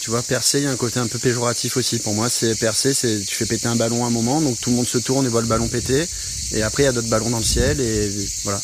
tu 0.00 0.10
vois, 0.10 0.22
percer, 0.22 0.58
il 0.58 0.64
y 0.64 0.66
a 0.66 0.70
un 0.70 0.76
côté 0.76 0.98
un 0.98 1.06
peu 1.06 1.20
péjoratif 1.20 1.76
aussi. 1.76 2.00
Pour 2.00 2.12
moi, 2.12 2.28
c'est 2.28 2.56
percer, 2.56 2.92
c'est 2.92 3.20
tu 3.20 3.36
fais 3.36 3.46
péter 3.46 3.68
un 3.68 3.76
ballon 3.76 4.04
à 4.04 4.08
un 4.08 4.10
moment, 4.10 4.40
donc 4.40 4.60
tout 4.60 4.70
le 4.70 4.76
monde 4.76 4.88
se 4.88 4.98
tourne 4.98 5.26
et 5.26 5.28
voit 5.28 5.42
le 5.42 5.46
ballon 5.46 5.68
péter, 5.68 6.08
et 6.50 6.62
après 6.62 6.82
il 6.82 6.86
y 6.86 6.88
a 6.88 6.92
d'autres 6.92 7.08
ballons 7.08 7.30
dans 7.30 7.38
le 7.38 7.44
ciel 7.44 7.80
et 7.80 8.10
voilà. 8.42 8.60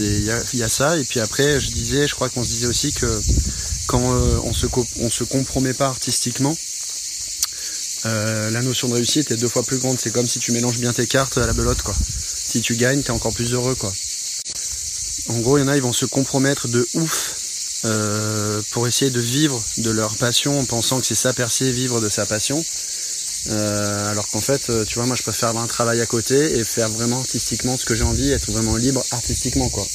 Il 0.00 0.24
y 0.54 0.62
a, 0.62 0.68
ça, 0.68 0.96
et 0.96 1.04
puis 1.04 1.20
après, 1.20 1.60
je 1.60 1.70
disais, 1.70 2.06
je 2.08 2.14
crois 2.14 2.28
qu'on 2.28 2.42
se 2.42 2.48
disait 2.48 2.66
aussi 2.66 2.92
que 2.92 3.20
quand 3.86 4.14
euh, 4.14 4.38
on 4.44 4.52
se 4.52 4.66
on 5.00 5.10
se 5.10 5.24
compromet 5.24 5.74
pas 5.74 5.88
artistiquement, 5.88 6.56
euh, 8.06 8.50
la 8.50 8.62
notion 8.62 8.88
de 8.88 8.94
réussite 8.94 9.30
est 9.30 9.36
deux 9.36 9.48
fois 9.48 9.62
plus 9.62 9.78
grande. 9.78 9.98
C'est 9.98 10.12
comme 10.12 10.26
si 10.26 10.38
tu 10.38 10.52
mélanges 10.52 10.78
bien 10.78 10.92
tes 10.92 11.06
cartes 11.06 11.38
à 11.38 11.46
la 11.46 11.52
belote, 11.52 11.82
quoi. 11.82 11.94
Si 11.94 12.60
tu 12.60 12.76
gagnes, 12.76 13.02
t'es 13.02 13.10
encore 13.10 13.34
plus 13.34 13.52
heureux, 13.52 13.74
quoi. 13.74 13.92
En 15.28 15.38
gros, 15.40 15.58
il 15.58 15.62
y 15.62 15.64
en 15.64 15.68
a, 15.68 15.76
ils 15.76 15.82
vont 15.82 15.92
se 15.92 16.06
compromettre 16.06 16.68
de 16.68 16.86
ouf 16.94 17.82
euh, 17.84 18.62
pour 18.70 18.88
essayer 18.88 19.10
de 19.10 19.20
vivre 19.20 19.62
de 19.78 19.90
leur 19.90 20.16
passion 20.16 20.58
en 20.58 20.64
pensant 20.64 21.00
que 21.00 21.06
c'est 21.06 21.14
ça 21.14 21.32
percer, 21.32 21.70
vivre 21.70 22.00
de 22.00 22.08
sa 22.08 22.24
passion. 22.24 22.64
Euh, 23.46 24.10
alors 24.10 24.28
qu'en 24.28 24.40
fait, 24.40 24.70
tu 24.86 24.96
vois, 24.96 25.06
moi 25.06 25.16
je 25.16 25.22
préfère 25.22 25.50
avoir 25.50 25.64
un 25.64 25.68
travail 25.68 26.00
à 26.00 26.06
côté 26.06 26.58
et 26.58 26.64
faire 26.64 26.88
vraiment 26.90 27.20
artistiquement 27.20 27.76
ce 27.76 27.86
que 27.86 27.94
j'ai 27.94 28.04
envie, 28.04 28.30
être 28.32 28.50
vraiment 28.50 28.76
libre 28.76 29.02
artistiquement, 29.12 29.68
quoi. 29.68 29.86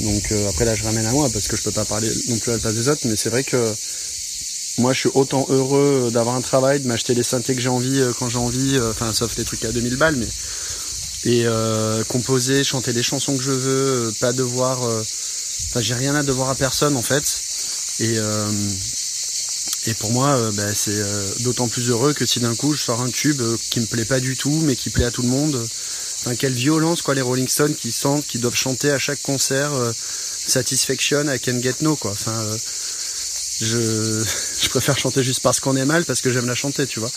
Donc 0.00 0.32
après 0.48 0.64
là, 0.64 0.74
je 0.74 0.84
ramène 0.84 1.06
à 1.06 1.12
moi 1.12 1.28
parce 1.32 1.48
que 1.48 1.56
je 1.56 1.62
peux 1.62 1.72
pas 1.72 1.84
parler 1.84 2.10
non 2.28 2.38
plus 2.38 2.52
à 2.52 2.54
la 2.54 2.60
place 2.60 2.74
des 2.74 2.88
autres, 2.88 3.06
mais 3.06 3.16
c'est 3.16 3.30
vrai 3.30 3.44
que 3.44 3.74
moi, 4.80 4.92
je 4.92 5.00
suis 5.00 5.10
autant 5.14 5.46
heureux 5.50 6.10
d'avoir 6.12 6.36
un 6.36 6.40
travail, 6.40 6.80
de 6.80 6.86
m'acheter 6.86 7.14
les 7.14 7.22
synthés 7.22 7.54
que 7.54 7.60
j'ai 7.60 7.68
envie 7.68 8.00
euh, 8.00 8.12
quand 8.18 8.28
j'ai 8.28 8.38
envie, 8.38 8.76
euh, 8.76 8.90
enfin, 8.90 9.12
sauf 9.12 9.36
les 9.36 9.44
trucs 9.44 9.64
à 9.64 9.72
2000 9.72 9.96
balles, 9.96 10.16
mais. 10.16 10.28
Et 11.24 11.42
euh, 11.44 12.02
composer, 12.04 12.64
chanter 12.64 12.94
les 12.94 13.02
chansons 13.02 13.36
que 13.36 13.42
je 13.42 13.52
veux, 13.52 14.12
pas 14.20 14.32
devoir. 14.32 14.80
Enfin, 14.80 15.82
j'ai 15.82 15.94
rien 15.94 16.14
à 16.14 16.22
devoir 16.22 16.48
à 16.48 16.54
personne, 16.54 16.96
en 16.96 17.02
fait. 17.02 17.42
Et. 18.00 18.16
Et 19.86 19.94
pour 19.94 20.12
moi, 20.12 20.38
bah, 20.52 20.74
c'est 20.74 21.02
d'autant 21.42 21.68
plus 21.68 21.88
heureux 21.88 22.12
que 22.12 22.26
si 22.26 22.40
d'un 22.40 22.54
coup 22.54 22.74
je 22.74 22.82
sors 22.82 23.00
un 23.00 23.10
tube 23.10 23.40
qui 23.70 23.80
me 23.80 23.86
plaît 23.86 24.04
pas 24.04 24.20
du 24.20 24.36
tout, 24.36 24.60
mais 24.64 24.76
qui 24.76 24.90
plaît 24.90 25.06
à 25.06 25.10
tout 25.10 25.22
le 25.22 25.28
monde. 25.28 25.56
Enfin, 26.20 26.34
quelle 26.36 26.52
violence, 26.52 27.00
quoi, 27.00 27.14
les 27.14 27.22
Rolling 27.22 27.48
Stones 27.48 27.74
qui 27.74 27.90
sentent, 27.90 28.26
qui 28.26 28.38
doivent 28.38 28.54
chanter 28.54 28.90
à 28.90 28.98
chaque 28.98 29.22
concert 29.22 29.72
Satisfaction, 30.46 31.32
I 31.32 31.38
Can 31.40 31.60
Get 31.62 31.76
No, 31.80 31.96
quoi. 31.96 32.10
Enfin, 32.10 32.44
je, 33.60 34.22
je 34.62 34.68
préfère 34.68 34.98
chanter 34.98 35.22
juste 35.22 35.40
parce 35.40 35.60
qu'on 35.60 35.76
est 35.76 35.84
mal, 35.84 36.04
parce 36.04 36.20
que 36.20 36.30
j'aime 36.30 36.46
la 36.46 36.54
chanter, 36.54 36.86
tu 36.86 37.00
vois. 37.00 37.10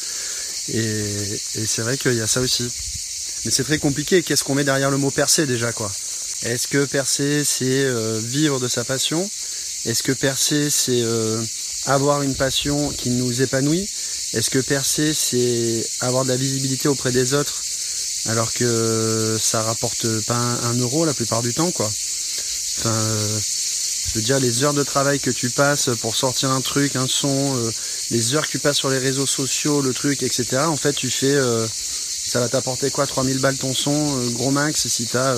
Et, 0.69 1.41
et 1.55 1.65
c'est 1.65 1.81
vrai 1.81 1.97
qu'il 1.97 2.15
y 2.15 2.21
a 2.21 2.27
ça 2.27 2.41
aussi. 2.41 2.69
Mais 3.45 3.51
c'est 3.51 3.63
très 3.63 3.79
compliqué. 3.79 4.23
Qu'est-ce 4.23 4.43
qu'on 4.43 4.55
met 4.55 4.63
derrière 4.63 4.91
le 4.91 4.97
mot 4.97 5.11
percer 5.11 5.45
déjà, 5.45 5.71
quoi 5.71 5.91
Est-ce 6.43 6.67
que 6.67 6.85
percer, 6.85 7.43
c'est 7.43 7.65
euh, 7.65 8.19
vivre 8.23 8.59
de 8.59 8.67
sa 8.67 8.83
passion? 8.83 9.29
Est-ce 9.85 10.03
que 10.03 10.13
percer, 10.13 10.69
c'est 10.69 11.01
euh, 11.01 11.41
avoir 11.85 12.21
une 12.21 12.35
passion 12.35 12.89
qui 12.91 13.09
nous 13.09 13.41
épanouit 13.41 13.89
Est-ce 14.33 14.49
que 14.49 14.59
percer, 14.59 15.13
c'est 15.13 15.85
avoir 16.01 16.23
de 16.23 16.29
la 16.29 16.37
visibilité 16.37 16.87
auprès 16.87 17.11
des 17.11 17.33
autres 17.33 17.63
alors 18.27 18.53
que 18.53 19.37
ça 19.39 19.61
rapporte 19.63 20.07
pas 20.25 20.37
un, 20.63 20.73
euro 20.79 21.05
la 21.05 21.13
plupart 21.13 21.41
du 21.41 21.53
temps, 21.53 21.71
quoi? 21.71 21.87
Enfin, 21.87 22.89
euh, 22.89 23.39
je 24.07 24.13
veux 24.15 24.21
dire, 24.21 24.39
les 24.39 24.63
heures 24.63 24.73
de 24.73 24.83
travail 24.83 25.19
que 25.19 25.29
tu 25.29 25.49
passes 25.49 25.89
pour 26.01 26.15
sortir 26.15 26.51
un 26.51 26.61
truc, 26.61 26.95
un 26.95 27.07
son, 27.07 27.57
euh, 27.57 27.71
les 28.11 28.35
heures 28.35 28.45
que 28.45 28.51
tu 28.51 28.59
passes 28.59 28.77
sur 28.77 28.89
les 28.89 28.97
réseaux 28.97 29.25
sociaux, 29.25 29.81
le 29.81 29.93
truc, 29.93 30.23
etc. 30.23 30.57
En 30.67 30.77
fait, 30.77 30.93
tu 30.93 31.09
fais, 31.09 31.33
euh, 31.33 31.67
ça 31.67 32.39
va 32.39 32.47
t'apporter 32.47 32.91
quoi? 32.91 33.05
3000 33.05 33.39
balles 33.39 33.57
ton 33.57 33.73
son, 33.73 34.29
gros 34.31 34.51
max, 34.51 34.87
si 34.87 35.05
tu 35.05 35.17
as 35.17 35.35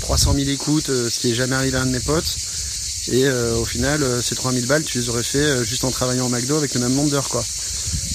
300 0.00 0.34
000 0.34 0.48
écoutes, 0.48 0.86
ce 0.86 1.18
qui 1.18 1.32
est 1.32 1.34
jamais 1.34 1.56
arrivé 1.56 1.76
à 1.76 1.82
un 1.82 1.86
de 1.86 1.90
mes 1.90 2.00
potes. 2.00 2.36
Et 3.12 3.28
au 3.28 3.64
final, 3.64 4.22
ces 4.22 4.34
3000 4.34 4.66
balles, 4.66 4.82
tu 4.82 4.98
les 4.98 5.08
aurais 5.08 5.22
fait 5.22 5.64
juste 5.64 5.84
en 5.84 5.90
travaillant 5.90 6.26
au 6.26 6.28
McDo 6.28 6.56
avec 6.56 6.74
le 6.74 6.80
même 6.80 6.94
nombre 6.94 7.10
d'heures, 7.10 7.28
quoi. 7.28 7.44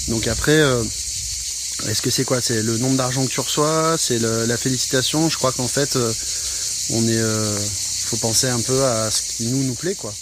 Donc 0.08 0.26
après, 0.26 0.60
Est-ce 1.88 2.00
que 2.00 2.10
c'est 2.10 2.24
quoi? 2.24 2.40
C'est 2.40 2.62
le 2.62 2.78
nombre 2.78 2.96
d'argent 2.96 3.24
que 3.24 3.30
tu 3.30 3.40
reçois? 3.40 3.96
C'est 3.98 4.20
la 4.20 4.56
félicitation? 4.56 5.28
Je 5.28 5.36
crois 5.36 5.52
qu'en 5.52 5.66
fait, 5.66 5.96
euh, 5.96 6.12
on 6.94 7.02
est, 7.08 7.20
euh, 7.20 7.56
faut 8.06 8.18
penser 8.18 8.48
un 8.48 8.60
peu 8.60 8.84
à 8.84 9.10
ce 9.10 9.36
qui 9.36 9.46
nous 9.50 9.64
nous 9.64 9.74
plaît, 9.74 9.94
quoi. 9.94 10.12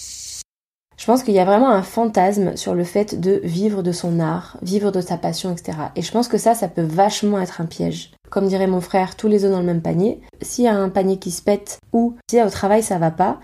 Je 0.99 1.07
pense 1.07 1.23
qu'il 1.23 1.35
y 1.35 1.39
a 1.39 1.45
vraiment 1.47 1.71
un 1.71 1.83
fantasme 1.83 2.57
sur 2.57 2.75
le 2.75 2.85
fait 2.85 3.19
de 3.19 3.41
vivre 3.43 3.83
de 3.83 3.91
son 3.91 4.21
art, 4.21 4.59
vivre 4.63 4.91
de 4.91 5.01
sa 5.01 5.17
passion, 5.17 5.53
etc. 5.53 5.79
Et 5.97 6.03
je 6.03 6.13
pense 6.13 6.29
que 6.29 6.37
ça, 6.37 6.55
ça 6.55 6.69
peut 6.69 6.83
vachement 6.83 7.41
être 7.41 7.61
un 7.63 7.67
piège. 7.67 8.11
Comme 8.31 8.49
dirait 8.49 8.67
mon 8.67 8.83
frère, 8.83 9.17
tous 9.17 9.27
les 9.27 9.45
œufs 9.45 9.51
dans 9.51 9.61
le 9.61 9.67
même 9.67 9.81
panier. 9.81 10.21
S'il 10.43 10.65
y 10.65 10.69
a 10.69 10.75
un 10.75 10.91
panier 10.91 11.19
qui 11.19 11.31
se 11.31 11.41
pète 11.41 11.79
ou 11.93 12.17
si 12.31 12.41
au 12.43 12.51
travail 12.51 12.83
ça 12.83 12.99
va 12.99 13.11
pas, 13.11 13.41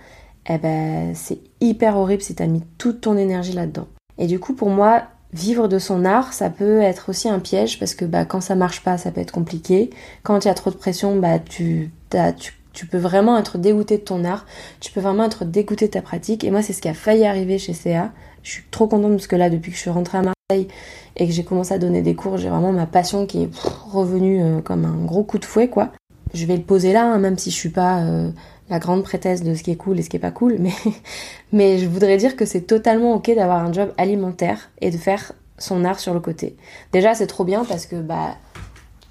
eh 0.49 0.59
ben 0.59 1.15
c'est 1.15 1.39
hyper 1.61 1.97
horrible 1.97 2.23
si 2.23 2.35
t'as 2.35 2.47
mis 2.47 2.63
toute 2.79 3.01
ton 3.01 3.17
énergie 3.17 3.53
là-dedans. 3.53 3.89
Et 4.19 4.27
du 4.27 4.39
coup, 4.39 4.55
pour 4.55 4.71
moi, 4.71 5.05
vivre 5.33 5.69
de 5.69 5.79
son 5.79 6.05
art, 6.05 6.33
ça 6.33 6.51
peut 6.51 6.81
être 6.81 7.11
aussi 7.11 7.29
un 7.29 7.39
piège 7.39 7.79
parce 7.79 7.95
que 7.95 8.05
bah, 8.05 8.25
quand 8.25 8.41
ça 8.41 8.55
marche 8.55 8.83
pas, 8.83 8.97
ça 8.97 9.11
peut 9.11 9.21
être 9.21 9.33
compliqué. 9.33 9.91
Quand 10.23 10.45
il 10.45 10.49
y 10.49 10.51
a 10.51 10.55
trop 10.55 10.71
de 10.71 10.77
pression, 10.77 11.17
bah, 11.19 11.39
tu, 11.39 11.91
tu 12.39 12.53
tu 12.77 12.87
peux 12.87 12.99
vraiment 12.99 13.39
être 13.39 13.57
dégoûté 13.57 13.97
de 13.97 14.03
ton 14.03 14.23
art, 14.23 14.45
tu 14.81 14.93
peux 14.93 15.01
vraiment 15.01 15.25
être 15.25 15.47
dégoûté 15.47 15.87
de 15.87 15.93
ta 15.93 16.03
pratique. 16.03 16.45
Et 16.45 16.51
moi, 16.51 16.61
c'est 16.61 16.75
ce 16.75 16.83
qui 16.83 16.89
a 16.89 16.95
failli 16.95 17.25
arriver 17.25 17.59
chez 17.59 17.73
CA. 17.73 18.13
Je 18.43 18.51
suis 18.51 18.65
trop 18.71 18.87
contente 18.87 19.13
parce 19.13 19.27
que 19.27 19.35
là, 19.35 19.49
depuis 19.49 19.71
que 19.71 19.77
je 19.77 19.81
suis 19.81 19.91
rentrée 19.91 20.19
à 20.19 20.23
Marseille 20.23 20.69
et 21.17 21.27
que 21.27 21.33
j'ai 21.33 21.43
commencé 21.43 21.73
à 21.73 21.79
donner 21.79 22.03
des 22.03 22.15
cours, 22.15 22.37
j'ai 22.37 22.51
vraiment 22.51 22.73
ma 22.73 22.85
passion 22.85 23.25
qui 23.25 23.45
est 23.45 23.51
revenue 23.57 24.43
euh, 24.43 24.61
comme 24.61 24.85
un 24.85 25.05
gros 25.07 25.25
coup 25.25 25.39
de 25.39 25.47
fouet, 25.47 25.69
quoi. 25.69 25.91
Je 26.35 26.45
vais 26.45 26.57
le 26.57 26.63
poser 26.63 26.93
là, 26.93 27.07
hein, 27.07 27.19
même 27.19 27.39
si 27.39 27.51
je 27.51 27.57
suis 27.57 27.71
pas 27.71 28.03
euh, 28.03 28.31
la 28.69 28.79
grande 28.79 29.03
prêtesse 29.03 29.43
de 29.43 29.55
ce 29.55 29.63
qui 29.63 29.71
est 29.71 29.77
cool 29.77 29.99
et 29.99 30.03
ce 30.03 30.11
qui 30.11 30.17
est 30.17 30.21
pas 30.21 30.31
cool, 30.31 30.57
mais, 30.59 30.73
mais 31.53 31.79
je 31.79 31.87
voudrais 31.87 32.17
dire 32.17 32.37
que 32.37 32.45
c'est 32.45 32.63
totalement 32.63 33.15
ok 33.15 33.35
d'avoir 33.35 33.65
un 33.65 33.73
job 33.73 33.93
alimentaire 33.99 34.71
et 34.81 34.91
de 34.91 34.97
faire 34.97 35.33
son 35.59 35.85
art 35.85 36.01
sur 36.01 36.15
le 36.15 36.21
côté. 36.21 36.57
Déjà, 36.93 37.15
c'est 37.15 37.27
trop 37.27 37.45
bien 37.45 37.65
parce 37.65 37.87
que 37.87 37.97
bah 37.97 38.37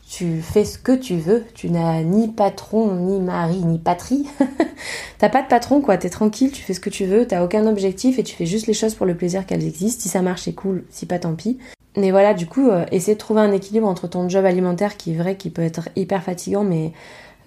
tu 0.08 0.42
fais 0.42 0.64
ce 0.64 0.78
que 0.78 0.92
tu 0.92 1.16
veux, 1.16 1.44
tu 1.56 1.70
n'as 1.70 2.04
ni 2.04 2.28
patron, 2.28 2.94
ni 2.94 3.20
mari, 3.20 3.58
ni 3.66 3.80
patrie. 3.80 4.28
t'as 5.18 5.30
pas 5.30 5.42
de 5.42 5.48
patron 5.48 5.82
quoi, 5.82 5.98
t'es 5.98 6.10
tranquille, 6.10 6.52
tu 6.52 6.62
fais 6.62 6.74
ce 6.74 6.80
que 6.80 6.92
tu 6.92 7.06
veux, 7.06 7.26
t'as 7.26 7.44
aucun 7.44 7.66
objectif 7.66 8.20
et 8.20 8.24
tu 8.24 8.36
fais 8.36 8.46
juste 8.46 8.68
les 8.68 8.74
choses 8.74 8.94
pour 8.94 9.06
le 9.06 9.16
plaisir 9.16 9.46
qu'elles 9.46 9.66
existent. 9.66 10.04
Si 10.04 10.10
ça 10.10 10.22
marche, 10.22 10.44
c'est 10.44 10.54
cool, 10.54 10.86
si 10.90 11.06
pas, 11.06 11.20
tant 11.20 11.34
pis. 11.34 11.58
Mais 11.98 12.12
voilà, 12.12 12.34
du 12.34 12.46
coup, 12.46 12.70
euh, 12.70 12.86
essayer 12.92 13.16
de 13.16 13.20
trouver 13.20 13.42
un 13.42 13.52
équilibre 13.52 13.88
entre 13.88 14.08
ton 14.08 14.28
job 14.28 14.46
alimentaire 14.46 14.98
qui 14.98 15.12
est 15.12 15.16
vrai, 15.16 15.38
qui 15.38 15.50
peut 15.50 15.62
être 15.62 15.90
hyper 15.96 16.24
fatigant, 16.24 16.64
mais 16.64 16.92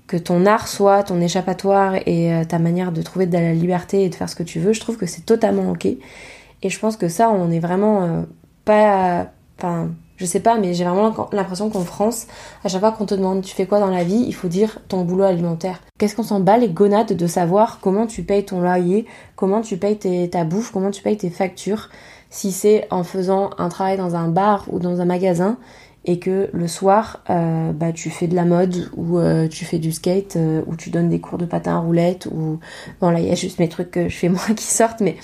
que 0.09 0.17
ton 0.17 0.47
art 0.47 0.67
soit 0.67 1.05
ton 1.05 1.21
échappatoire 1.21 1.95
et 2.07 2.35
euh, 2.35 2.45
ta 2.45 2.59
manière 2.59 2.91
de 2.91 3.03
trouver 3.03 3.27
de 3.27 3.35
la 3.35 3.53
liberté 3.53 4.03
et 4.03 4.09
de 4.09 4.15
faire 4.15 4.29
ce 4.29 4.35
que 4.35 4.43
tu 4.43 4.59
veux, 4.59 4.73
je 4.73 4.81
trouve 4.81 4.97
que 4.97 5.07
c'est 5.07 5.25
totalement 5.25 5.71
ok. 5.71 5.87
Et 5.87 6.71
je 6.71 6.79
pense 6.81 6.97
que 6.97 7.09
ça, 7.09 7.31
on 7.31 7.53
est 7.53 7.61
vraiment 7.61 8.03
euh, 8.03 8.23
pas. 8.65 9.27
Enfin, 9.59 9.91
je 10.17 10.25
sais 10.25 10.41
pas, 10.41 10.59
mais 10.59 10.75
j'ai 10.75 10.85
vraiment 10.85 11.15
l'impression 11.33 11.71
qu'en 11.71 11.85
France, 11.85 12.27
à 12.65 12.69
chaque 12.69 12.81
fois 12.81 12.91
qu'on 12.91 13.07
te 13.07 13.15
demande 13.15 13.43
tu 13.43 13.55
fais 13.55 13.67
quoi 13.67 13.79
dans 13.79 13.91
la 13.91 14.03
vie, 14.03 14.25
il 14.27 14.35
faut 14.35 14.49
dire 14.49 14.81
ton 14.88 15.05
boulot 15.05 15.25
alimentaire. 15.25 15.81
Qu'est-ce 15.99 16.17
qu'on 16.17 16.25
s'en 16.25 16.41
bat 16.41 16.59
les 16.59 16.69
gonades 16.69 17.12
de 17.12 17.27
savoir 17.29 17.79
comment 17.81 18.07
tu 18.07 18.25
payes 18.25 18.45
ton 18.45 18.61
loyer, 18.61 19.07
comment 19.37 19.61
tu 19.61 19.77
payes 19.77 19.99
ta 20.29 20.43
bouffe, 20.43 20.73
comment 20.73 20.91
tu 20.91 21.03
payes 21.03 21.17
tes 21.17 21.31
factures, 21.31 21.88
si 22.31 22.50
c'est 22.50 22.88
en 22.91 23.05
faisant 23.05 23.50
un 23.59 23.69
travail 23.69 23.97
dans 23.97 24.17
un 24.17 24.29
bar 24.29 24.65
ou 24.71 24.81
dans 24.81 25.00
un 25.00 25.05
magasin 25.05 25.57
et 26.05 26.19
que 26.19 26.49
le 26.52 26.69
soir, 26.69 27.23
euh, 27.28 27.73
bah, 27.73 27.93
tu 27.93 28.11
fais 28.11 28.28
de 28.28 28.35
la 28.35 28.45
mode 28.45 28.90
ou 28.97 29.19
euh, 29.19 29.49
tu 29.49 29.64
fais 29.64 29.78
du 29.78 29.93
skate 29.93 30.37
euh, 30.37 30.62
ou 30.67 30.76
tu 30.76 30.90
donnes 30.90 31.09
des 31.09 31.21
cours 31.21 31.38
de 31.38 31.45
patin 31.45 31.76
à 31.76 31.78
roulettes 31.78 32.26
ou 32.26 32.61
bon 33.00 33.11
là 33.11 33.21
il 33.21 33.26
y 33.26 33.31
a 33.31 33.35
juste 33.35 33.59
mes 33.59 33.69
trucs 33.69 33.90
que 33.90 34.09
je 34.09 34.17
fais 34.17 34.28
moi 34.31 34.40
qui 34.57 34.64
sortent 34.64 35.00
mais 35.00 35.17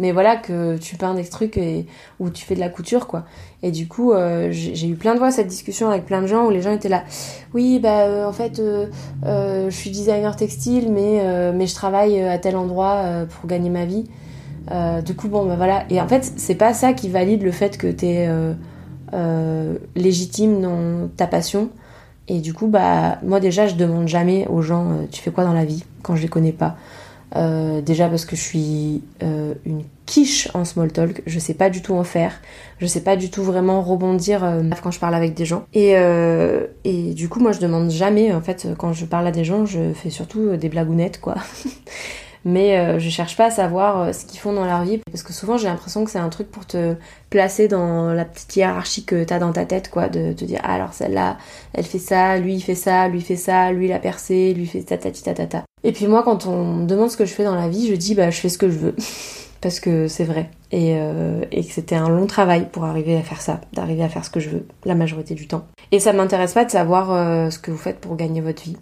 mais 0.00 0.10
voilà 0.10 0.34
que 0.34 0.76
tu 0.76 0.96
peins 0.96 1.14
des 1.14 1.24
trucs 1.24 1.56
et 1.56 1.86
ou 2.18 2.30
tu 2.30 2.44
fais 2.44 2.56
de 2.56 2.60
la 2.60 2.68
couture 2.68 3.06
quoi. 3.06 3.26
Et 3.62 3.70
du 3.70 3.86
coup 3.86 4.12
j'ai 4.50 4.88
eu 4.88 4.96
plein 4.96 5.14
de 5.14 5.20
fois 5.20 5.30
cette 5.30 5.46
discussion 5.46 5.88
avec 5.88 6.04
plein 6.04 6.20
de 6.20 6.26
gens 6.26 6.46
où 6.46 6.50
les 6.50 6.62
gens 6.62 6.72
étaient 6.72 6.88
là 6.88 7.04
oui 7.54 7.78
bah 7.78 8.26
en 8.26 8.32
fait 8.32 8.60
je 9.24 9.70
suis 9.70 9.90
designer 9.90 10.34
textile 10.34 10.90
mais 10.90 11.52
mais 11.52 11.68
je 11.68 11.74
travaille 11.76 12.20
à 12.20 12.38
tel 12.38 12.56
endroit 12.56 13.04
pour 13.30 13.48
gagner 13.48 13.70
ma 13.70 13.84
vie 13.84 14.08
du 15.06 15.14
coup 15.14 15.28
bon 15.28 15.46
bah 15.46 15.54
voilà. 15.54 15.84
Et 15.90 16.00
en 16.00 16.08
fait 16.08 16.32
c'est 16.38 16.56
pas 16.56 16.74
ça 16.74 16.92
qui 16.92 17.08
valide 17.08 17.44
le 17.44 17.52
fait 17.52 17.78
que 17.78 17.86
t'es 17.86 18.28
légitime 19.94 20.60
dans 20.60 21.08
ta 21.16 21.26
passion 21.26 21.70
et 22.26 22.40
du 22.40 22.54
coup 22.54 22.66
bah 22.66 23.18
moi 23.22 23.38
déjà 23.38 23.66
je 23.66 23.74
demande 23.74 24.08
jamais 24.08 24.46
aux 24.48 24.62
gens 24.62 25.06
tu 25.10 25.20
fais 25.20 25.30
quoi 25.30 25.44
dans 25.44 25.52
la 25.52 25.64
vie 25.64 25.84
quand 26.02 26.16
je 26.16 26.22
les 26.22 26.28
connais 26.28 26.52
pas 26.52 26.76
euh, 27.36 27.80
déjà 27.80 28.08
parce 28.08 28.24
que 28.24 28.36
je 28.36 28.40
suis 28.40 29.02
euh, 29.22 29.54
une 29.64 29.82
quiche 30.06 30.48
en 30.54 30.64
small 30.64 30.92
talk, 30.92 31.22
je 31.26 31.38
sais 31.38 31.54
pas 31.54 31.68
du 31.68 31.82
tout 31.82 31.94
en 31.94 32.04
faire, 32.04 32.40
je 32.78 32.86
sais 32.86 33.00
pas 33.00 33.16
du 33.16 33.30
tout 33.30 33.42
vraiment 33.42 33.82
rebondir 33.82 34.44
euh, 34.44 34.62
quand 34.82 34.92
je 34.92 35.00
parle 35.00 35.16
avec 35.16 35.34
des 35.34 35.44
gens. 35.44 35.64
Et, 35.74 35.94
et 36.84 37.14
du 37.14 37.28
coup, 37.28 37.40
moi 37.40 37.52
je 37.52 37.60
demande 37.60 37.90
jamais, 37.90 38.32
en 38.32 38.40
fait, 38.40 38.68
quand 38.78 38.92
je 38.92 39.04
parle 39.04 39.26
à 39.26 39.32
des 39.32 39.44
gens, 39.44 39.66
je 39.66 39.92
fais 39.94 40.10
surtout 40.10 40.56
des 40.56 40.68
blagounettes 40.68 41.20
quoi. 41.20 41.34
mais 42.44 42.78
euh, 42.78 42.98
je 42.98 43.08
cherche 43.08 43.36
pas 43.36 43.46
à 43.46 43.50
savoir 43.50 44.00
euh, 44.00 44.12
ce 44.12 44.26
qu'ils 44.26 44.38
font 44.38 44.52
dans 44.52 44.66
leur 44.66 44.84
vie 44.84 45.00
parce 45.10 45.22
que 45.22 45.32
souvent 45.32 45.56
j'ai 45.56 45.68
l'impression 45.68 46.04
que 46.04 46.10
c'est 46.10 46.18
un 46.18 46.28
truc 46.28 46.50
pour 46.50 46.66
te 46.66 46.94
placer 47.30 47.68
dans 47.68 48.12
la 48.12 48.24
petite 48.24 48.54
hiérarchie 48.56 49.04
que 49.04 49.24
t'as 49.24 49.38
dans 49.38 49.52
ta 49.52 49.64
tête 49.64 49.90
quoi 49.90 50.08
de 50.08 50.32
te 50.32 50.44
dire 50.44 50.60
ah, 50.62 50.74
alors 50.74 50.92
celle-là 50.92 51.38
elle 51.72 51.84
fait 51.84 51.98
ça 51.98 52.36
lui 52.38 52.54
il 52.54 52.60
fait 52.60 52.74
ça 52.74 53.08
lui 53.08 53.22
fait 53.22 53.36
ça 53.36 53.72
lui 53.72 53.86
il 53.86 53.92
a 53.92 53.98
percé 53.98 54.52
lui 54.52 54.66
fait 54.66 54.82
ta 54.82 54.98
ta 54.98 55.64
et 55.82 55.92
puis 55.92 56.06
moi 56.06 56.22
quand 56.22 56.46
on 56.46 56.74
me 56.74 56.86
demande 56.86 57.10
ce 57.10 57.16
que 57.16 57.24
je 57.24 57.32
fais 57.32 57.44
dans 57.44 57.54
la 57.54 57.68
vie 57.68 57.88
je 57.88 57.94
dis 57.94 58.14
bah 58.14 58.30
je 58.30 58.40
fais 58.40 58.50
ce 58.50 58.58
que 58.58 58.68
je 58.68 58.78
veux 58.78 58.96
parce 59.60 59.80
que 59.80 60.08
c'est 60.08 60.24
vrai. 60.24 60.50
Et, 60.72 60.96
euh, 60.98 61.42
et 61.50 61.64
que 61.64 61.72
c'était 61.72 61.94
un 61.94 62.10
long 62.10 62.26
travail 62.26 62.68
pour 62.70 62.84
arriver 62.84 63.16
à 63.16 63.22
faire 63.22 63.40
ça 63.40 63.62
d'arriver 63.72 64.02
à 64.02 64.10
faire 64.10 64.22
ce 64.22 64.28
que 64.28 64.38
je 64.38 64.50
veux 64.50 64.66
la 64.84 64.94
majorité 64.94 65.34
du 65.34 65.46
temps. 65.46 65.64
Et 65.90 66.00
ça 66.00 66.12
m'intéresse 66.12 66.52
pas 66.52 66.66
de 66.66 66.70
savoir 66.70 67.50
ce 67.50 67.58
que 67.58 67.70
vous 67.70 67.78
faites 67.78 67.98
pour 67.98 68.16
gagner 68.16 68.42
votre 68.42 68.62
vie 68.62 68.76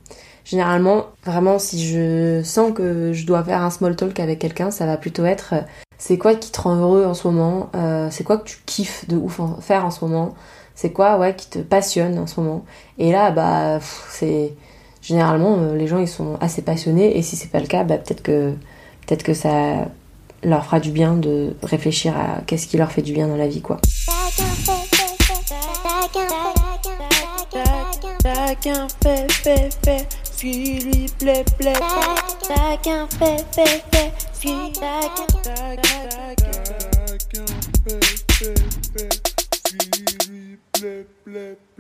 Généralement, 0.45 1.07
vraiment, 1.25 1.59
si 1.59 1.87
je 1.87 2.43
sens 2.43 2.73
que 2.73 3.13
je 3.13 3.27
dois 3.27 3.45
faire 3.45 3.63
un 3.63 3.71
small 3.71 3.95
talk 3.97 4.19
avec 4.19 4.39
quelqu'un, 4.39 4.71
ça 4.71 4.87
va 4.87 4.97
plutôt 4.97 5.25
être 5.25 5.55
euh, 5.55 5.61
c'est 5.99 6.19
quoi 6.19 6.35
qui 6.35 6.51
te 6.51 6.61
rend 6.61 6.75
heureux 6.75 7.05
en 7.05 7.15
ce 7.15 7.29
moment, 7.29 7.71
euh, 7.77 8.09
c'est 8.11 8.25
quoi 8.25 8.39
que 8.39 8.45
tu 8.45 8.57
kiffes 8.67 9.09
de 9.09 9.17
ouf 9.17 9.39
en 9.39 9.61
faire 9.61 9.85
en 9.85 9.93
ce 9.93 10.05
moment, 10.05 10.35
c'est 10.75 10.91
quoi 10.91 11.17
ouais 11.17 11.37
qui 11.37 11.49
te 11.49 11.61
passionne 11.61 12.19
en 12.19 12.27
ce 12.27 12.41
moment. 12.41 12.65
Et 12.99 13.13
là, 13.13 13.31
bah, 13.31 13.79
c'est 14.11 14.53
généralement 15.01 15.59
euh, 15.61 15.77
les 15.77 15.87
gens 15.87 16.01
ils 16.01 16.09
sont 16.09 16.39
assez 16.41 16.61
passionnés 16.63 17.17
et 17.17 17.23
si 17.23 17.37
c'est 17.37 17.51
pas 17.51 17.61
le 17.61 17.69
cas, 17.69 17.85
bah 17.85 17.99
peut-être 17.99 18.23
que 18.23 18.51
peut-être 19.07 19.23
que 19.23 19.33
ça 19.33 19.87
leur 20.43 20.65
fera 20.65 20.81
du 20.81 20.91
bien 20.91 21.15
de 21.15 21.55
réfléchir 21.63 22.17
à 22.17 22.41
qu'est-ce 22.47 22.67
qui 22.67 22.77
leur 22.79 22.91
fait 22.91 23.03
du 23.03 23.13
bien 23.13 23.29
dans 23.29 23.37
la 23.37 23.47
vie 23.47 23.63
quoi. 23.63 23.79
Qui 30.43 30.81
lui 30.81 31.07
plaît, 31.21 31.45
plaît. 31.57 31.73
Chacun 32.49 33.07
fait, 33.07 33.45
fait, 33.53 33.85
fait 33.93 34.13
qui 34.41 34.57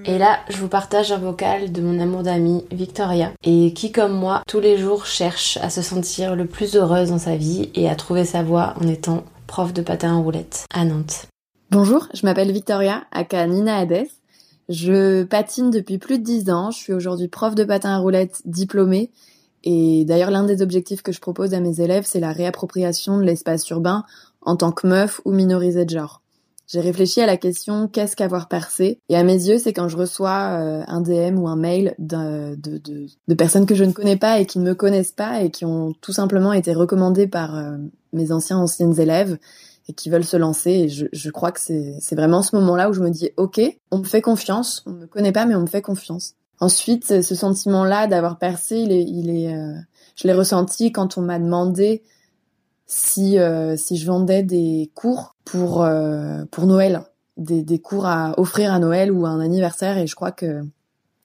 Et 0.04 0.16
là, 0.16 0.38
je 0.48 0.56
vous 0.58 0.68
partage 0.68 1.10
un 1.10 1.18
vocal 1.18 1.72
de 1.72 1.82
mon 1.82 1.98
amour 1.98 2.22
d'amie 2.22 2.64
Victoria, 2.70 3.32
et 3.42 3.72
qui, 3.72 3.90
comme 3.90 4.12
moi, 4.12 4.42
tous 4.46 4.60
les 4.60 4.78
jours 4.78 5.06
cherche 5.06 5.56
à 5.56 5.68
se 5.68 5.82
sentir 5.82 6.36
le 6.36 6.46
plus 6.46 6.76
heureuse 6.76 7.10
dans 7.10 7.18
sa 7.18 7.34
vie 7.34 7.70
et 7.74 7.88
à 7.88 7.96
trouver 7.96 8.24
sa 8.24 8.44
voie 8.44 8.74
en 8.80 8.86
étant 8.86 9.24
prof 9.48 9.72
de 9.72 9.82
patin 9.82 10.14
en 10.14 10.22
roulette 10.22 10.66
à 10.72 10.84
Nantes. 10.84 11.26
Bonjour, 11.72 12.06
je 12.14 12.24
m'appelle 12.24 12.52
Victoria, 12.52 13.02
aka 13.10 13.44
Nina 13.48 13.78
Hades. 13.78 14.06
Je 14.72 15.22
patine 15.24 15.70
depuis 15.70 15.98
plus 15.98 16.18
de 16.18 16.24
dix 16.24 16.50
ans. 16.50 16.70
Je 16.70 16.78
suis 16.78 16.92
aujourd'hui 16.94 17.28
prof 17.28 17.54
de 17.54 17.62
patin 17.62 17.90
à 17.90 17.98
roulettes 17.98 18.40
diplômée. 18.46 19.10
Et 19.64 20.06
d'ailleurs, 20.06 20.30
l'un 20.30 20.44
des 20.44 20.62
objectifs 20.62 21.02
que 21.02 21.12
je 21.12 21.20
propose 21.20 21.52
à 21.52 21.60
mes 21.60 21.82
élèves, 21.82 22.04
c'est 22.06 22.20
la 22.20 22.32
réappropriation 22.32 23.18
de 23.18 23.22
l'espace 23.22 23.68
urbain 23.68 24.04
en 24.40 24.56
tant 24.56 24.72
que 24.72 24.86
meuf 24.86 25.20
ou 25.26 25.32
minorisée 25.32 25.84
de 25.84 25.90
genre. 25.90 26.22
J'ai 26.66 26.80
réfléchi 26.80 27.20
à 27.20 27.26
la 27.26 27.36
question 27.36 27.86
qu'est-ce 27.86 28.16
qu'avoir 28.16 28.48
percé? 28.48 28.98
Et 29.10 29.16
à 29.16 29.22
mes 29.24 29.34
yeux, 29.34 29.58
c'est 29.58 29.74
quand 29.74 29.88
je 29.88 29.96
reçois 29.98 30.58
euh, 30.58 30.82
un 30.86 31.02
DM 31.02 31.38
ou 31.38 31.46
un 31.46 31.56
mail 31.56 31.94
de, 31.98 32.56
personnes 33.36 33.66
que 33.66 33.74
je 33.74 33.84
ne 33.84 33.92
connais 33.92 34.16
pas 34.16 34.40
et 34.40 34.46
qui 34.46 34.58
ne 34.58 34.64
me 34.64 34.74
connaissent 34.74 35.12
pas 35.12 35.42
et 35.42 35.50
qui 35.50 35.66
ont 35.66 35.92
tout 36.00 36.14
simplement 36.14 36.54
été 36.54 36.72
recommandées 36.72 37.26
par 37.26 37.56
euh, 37.56 37.76
mes 38.14 38.32
anciens 38.32 38.56
anciennes 38.56 38.98
élèves 38.98 39.36
et 39.88 39.92
qui 39.92 40.10
veulent 40.10 40.24
se 40.24 40.36
lancer. 40.36 40.70
Et 40.70 40.88
je, 40.88 41.30
crois 41.30 41.52
que 41.52 41.60
c'est 41.60 42.14
vraiment 42.14 42.42
ce 42.42 42.54
moment-là 42.56 42.90
où 42.90 42.92
je 42.92 43.00
me 43.00 43.10
dis, 43.10 43.30
OK, 43.36 43.60
on 43.90 43.98
me 43.98 44.04
fait 44.04 44.22
confiance, 44.22 44.82
on 44.86 44.90
me 44.90 45.06
connaît 45.06 45.32
pas, 45.32 45.46
mais 45.46 45.54
on 45.54 45.62
me 45.62 45.66
fait 45.66 45.82
confiance. 45.82 46.34
Ensuite, 46.60 47.22
ce 47.22 47.34
sentiment-là 47.34 48.06
d'avoir 48.06 48.38
percé, 48.38 48.76
il 48.76 49.30
est, 49.30 49.52
euh, 49.52 49.74
je 50.14 50.28
l'ai 50.28 50.34
ressenti 50.34 50.92
quand 50.92 51.18
on 51.18 51.22
m'a 51.22 51.38
demandé 51.38 52.02
si, 52.86 53.38
euh, 53.38 53.76
si 53.76 53.96
je 53.96 54.06
vendais 54.06 54.42
des 54.42 54.92
cours 54.94 55.34
pour, 55.44 55.82
euh, 55.82 56.44
pour 56.50 56.66
Noël, 56.66 57.02
des, 57.36 57.62
des 57.62 57.78
cours 57.80 58.06
à 58.06 58.38
offrir 58.38 58.72
à 58.72 58.78
Noël 58.78 59.10
ou 59.10 59.26
à 59.26 59.30
un 59.30 59.40
anniversaire. 59.40 59.98
Et 59.98 60.06
je 60.06 60.14
crois 60.14 60.30
que 60.30 60.62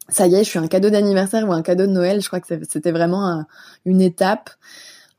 ça 0.10 0.26
y 0.26 0.36
est, 0.36 0.44
je 0.44 0.50
suis 0.50 0.60
un 0.60 0.68
cadeau 0.68 0.90
d'anniversaire 0.90 1.48
ou 1.48 1.52
un 1.52 1.62
cadeau 1.62 1.86
de 1.86 1.92
Noël. 1.92 2.22
Je 2.22 2.28
crois 2.28 2.40
que 2.40 2.48
c'était 2.68 2.92
vraiment 2.92 3.46
une 3.86 4.02
étape 4.02 4.50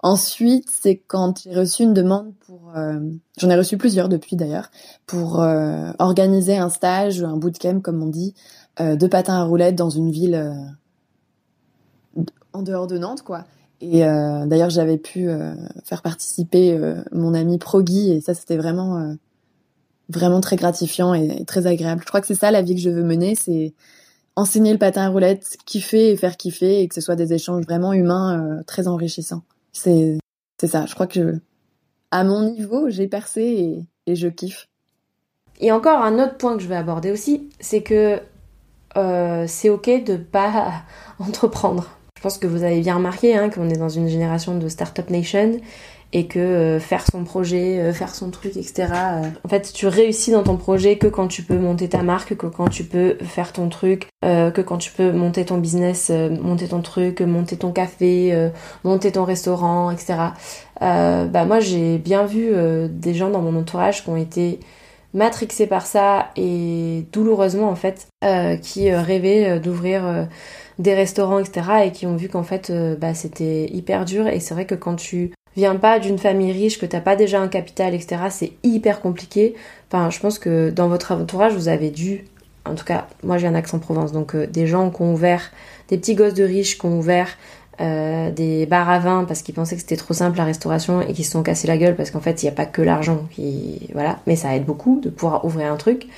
Ensuite, 0.01 0.69
c'est 0.71 0.97
quand 0.97 1.43
j'ai 1.43 1.55
reçu 1.55 1.83
une 1.83 1.93
demande 1.93 2.33
pour, 2.47 2.73
euh, 2.77 3.01
j'en 3.37 3.51
ai 3.51 3.57
reçu 3.57 3.77
plusieurs 3.77 4.09
depuis 4.09 4.37
d'ailleurs, 4.37 4.71
pour 5.07 5.43
euh, 5.43 5.91
organiser 5.99 6.57
un 6.57 6.69
stage, 6.69 7.25
un 7.25 7.37
bootcamp 7.37 7.81
comme 7.81 8.01
on 8.03 8.07
dit, 8.07 8.35
euh, 8.81 8.95
de 8.95 9.07
patin 9.09 9.35
à 9.35 9.43
roulettes 9.43 9.75
dans 9.75 9.91
une 9.91 10.13
ville 10.13 10.55
en 12.53 12.63
dehors 12.63 12.87
de 12.87 12.97
Nantes, 12.97 13.23
quoi. 13.23 13.45
Et 13.81 14.01
d'ailleurs, 14.01 14.71
j'avais 14.71 14.99
pu 14.99 15.29
faire 15.85 16.03
participer 16.03 16.77
mon 17.13 17.33
ami 17.33 17.59
Progui, 17.59 18.11
et 18.11 18.21
ça, 18.21 18.35
c'était 18.35 18.57
vraiment, 18.57 19.15
vraiment 20.09 20.41
très 20.41 20.57
gratifiant 20.57 21.15
et, 21.15 21.45
très 21.45 21.69
agréable. 21.69 22.01
Je 22.03 22.09
crois 22.09 22.21
que 22.21 22.27
c'est 22.27 22.35
ça 22.35 22.51
la 22.51 22.63
vie 22.63 22.75
que 22.75 22.81
je 22.81 22.91
veux 22.91 23.05
mener, 23.05 23.37
c'est 23.37 23.75
enseigner 24.35 24.73
le 24.73 24.79
patin 24.79 25.03
à 25.03 25.09
roulettes, 25.11 25.59
kiffer 25.65 26.11
et 26.11 26.17
faire 26.17 26.37
kiffer, 26.37 26.81
et 26.81 26.89
que 26.89 26.95
ce 26.97 27.01
soit 27.01 27.15
des 27.15 27.33
échanges 27.33 27.65
vraiment 27.65 27.93
humains 27.93 28.63
très 28.67 28.89
enrichissants. 28.89 29.43
C'est 29.79 30.19
ça. 30.67 30.87
Je 30.87 30.95
crois 30.95 31.07
que 31.07 31.41
à 32.11 32.25
mon 32.25 32.51
niveau, 32.51 32.89
j'ai 32.89 33.07
percé 33.07 33.43
et, 33.43 33.87
et, 34.07 34.17
je 34.17 34.29
kiffe. 34.29 34.67
Et 35.61 35.73
encore 35.73 36.03
un 36.03 36.19
autre 36.23 36.37
point 36.37 36.57
que 36.57 36.63
je 36.63 36.69
vais 36.69 36.77
aborder 36.77 37.11
aussi, 37.11 37.51
c'est 37.61 37.83
que 37.83 38.21
euh, 38.97 39.45
c'est 39.47 39.69
ok 39.69 40.05
de 40.05 40.17
pas 40.17 40.83
entreprendre. 41.19 41.89
Je 42.17 42.23
pense 42.23 42.39
que 42.39 42.47
vous 42.47 42.65
avez 42.65 42.81
bien 42.81 42.97
remarqué 42.97 43.37
hein, 43.37 43.49
qu'on 43.49 43.69
est 43.69 43.79
dans 43.79 43.89
une 43.89 44.09
génération 44.09 44.59
de 44.59 44.69
Startup 44.69 45.09
Nation 45.11 45.61
et 46.13 46.27
que 46.27 46.39
euh, 46.39 46.81
faire 46.81 47.05
son 47.11 47.25
projet, 47.25 47.79
euh, 47.81 47.93
faire 47.93 48.15
son 48.15 48.31
truc, 48.31 48.57
etc. 48.57 48.87
Euh, 48.93 49.23
en 49.45 49.49
fait, 49.49 49.73
tu 49.75 49.87
réussis 49.87 50.31
dans 50.31 50.43
ton 50.43 50.57
projet 50.57 50.97
que 50.97 51.07
quand 51.07 51.29
tu 51.29 51.43
peux 51.43 51.59
monter 51.59 51.89
ta 51.89 52.03
marque, 52.03 52.35
que 52.35 52.47
quand 52.47 52.69
tu 52.69 52.85
peux 52.85 53.17
faire 53.21 53.53
ton 53.53 53.69
truc, 53.69 54.09
que 54.23 54.61
quand 54.61 54.79
tu 54.79 54.91
peux 54.91 55.13
monter 55.13 55.45
ton 55.45 55.59
business, 55.59 56.11
monter 56.11 56.69
ton 56.69 56.81
truc, 56.81 57.21
monter 57.21 57.57
ton 57.57 57.71
café, 57.73 58.51
monter 58.85 59.13
ton 59.13 59.25
restaurant, 59.25 59.91
etc. 59.91 60.17
bah 60.81 61.45
moi, 61.47 61.61
j'ai 61.61 61.99
bien 61.99 62.25
vu 62.25 62.51
des 62.91 63.15
gens 63.15 63.31
dans 63.31 63.41
mon 63.41 63.57
entourage 63.59 64.03
qui 64.03 64.11
ont 64.11 64.17
été 64.17 64.61
matrixés 65.15 65.67
par 65.67 65.87
ça 65.87 66.31
et 66.37 67.07
douloureusement 67.13 67.69
en 67.69 67.77
fait, 67.77 68.09
qui 68.63 68.93
rêvaient 68.93 69.61
d'ouvrir 69.61 70.29
des 70.79 70.95
restaurants, 70.95 71.39
etc. 71.39 71.63
et 71.87 71.93
qui 71.93 72.07
ont 72.07 72.17
vu 72.17 72.29
qu'en 72.29 72.43
fait, 72.43 72.73
bah, 72.99 73.15
c'était 73.15 73.67
hyper 73.67 74.05
dur. 74.05 74.27
Et 74.27 74.41
c'est 74.41 74.55
vrai 74.55 74.67
que 74.67 74.75
quand 74.75 74.97
tu 74.97 75.33
pas 75.81 75.99
d'une 75.99 76.19
famille 76.19 76.53
riche, 76.53 76.79
que 76.79 76.87
t'as 76.87 77.01
pas 77.01 77.17
déjà 77.17 77.41
un 77.41 77.49
capital, 77.49 77.95
etc., 77.95 78.23
c'est 78.31 78.53
hyper 78.63 79.01
compliqué. 79.01 79.55
Enfin, 79.91 80.11
je 80.11 80.19
pense 80.21 80.39
que 80.39 80.71
dans 80.71 80.89
votre 80.89 81.13
entourage, 81.13 81.53
vous 81.55 81.69
avez 81.69 81.91
dû, 81.91 82.25
en 82.65 82.75
tout 82.75 82.85
cas, 82.85 83.07
moi 83.23 83.39
j'ai 83.39 83.47
un 83.47 83.55
accent 83.55 83.79
Provence, 83.79 84.13
donc 84.13 84.35
euh, 84.35 84.47
des 84.47 84.67
gens 84.67 84.91
qui 84.91 85.03
ont 85.03 85.13
ouvert, 85.13 85.51
des 85.89 85.99
petits 85.99 86.15
gosses 86.15 86.35
de 86.35 86.45
riches 86.45 86.79
qui 86.79 86.87
ont 86.87 86.99
ouvert 86.99 87.29
euh, 87.81 88.33
des 88.33 88.67
bars 88.67 88.91
à 88.91 88.99
vin 88.99 89.25
parce 89.25 89.43
qu'ils 89.43 89.55
pensaient 89.55 89.77
que 89.77 89.83
c'était 89.83 89.97
trop 89.97 90.13
simple 90.13 90.37
la 90.37 90.45
restauration 90.45 91.01
et 91.01 91.13
qui 91.13 91.23
se 91.23 91.31
sont 91.31 91.45
cassés 91.45 91.69
la 91.69 91.77
gueule 91.77 91.95
parce 91.95 92.11
qu'en 92.11 92.19
fait 92.19 92.43
il 92.43 92.47
n'y 92.47 92.51
a 92.51 92.53
pas 92.53 92.67
que 92.67 92.83
l'argent 92.83 93.29
voilà 93.93 94.19
mais 94.27 94.35
ça 94.35 94.57
aide 94.57 94.65
beaucoup 94.65 94.99
de 95.01 95.11
pouvoir 95.11 95.45
ouvrir 95.45 95.73
un 95.73 95.77
truc 95.77 96.09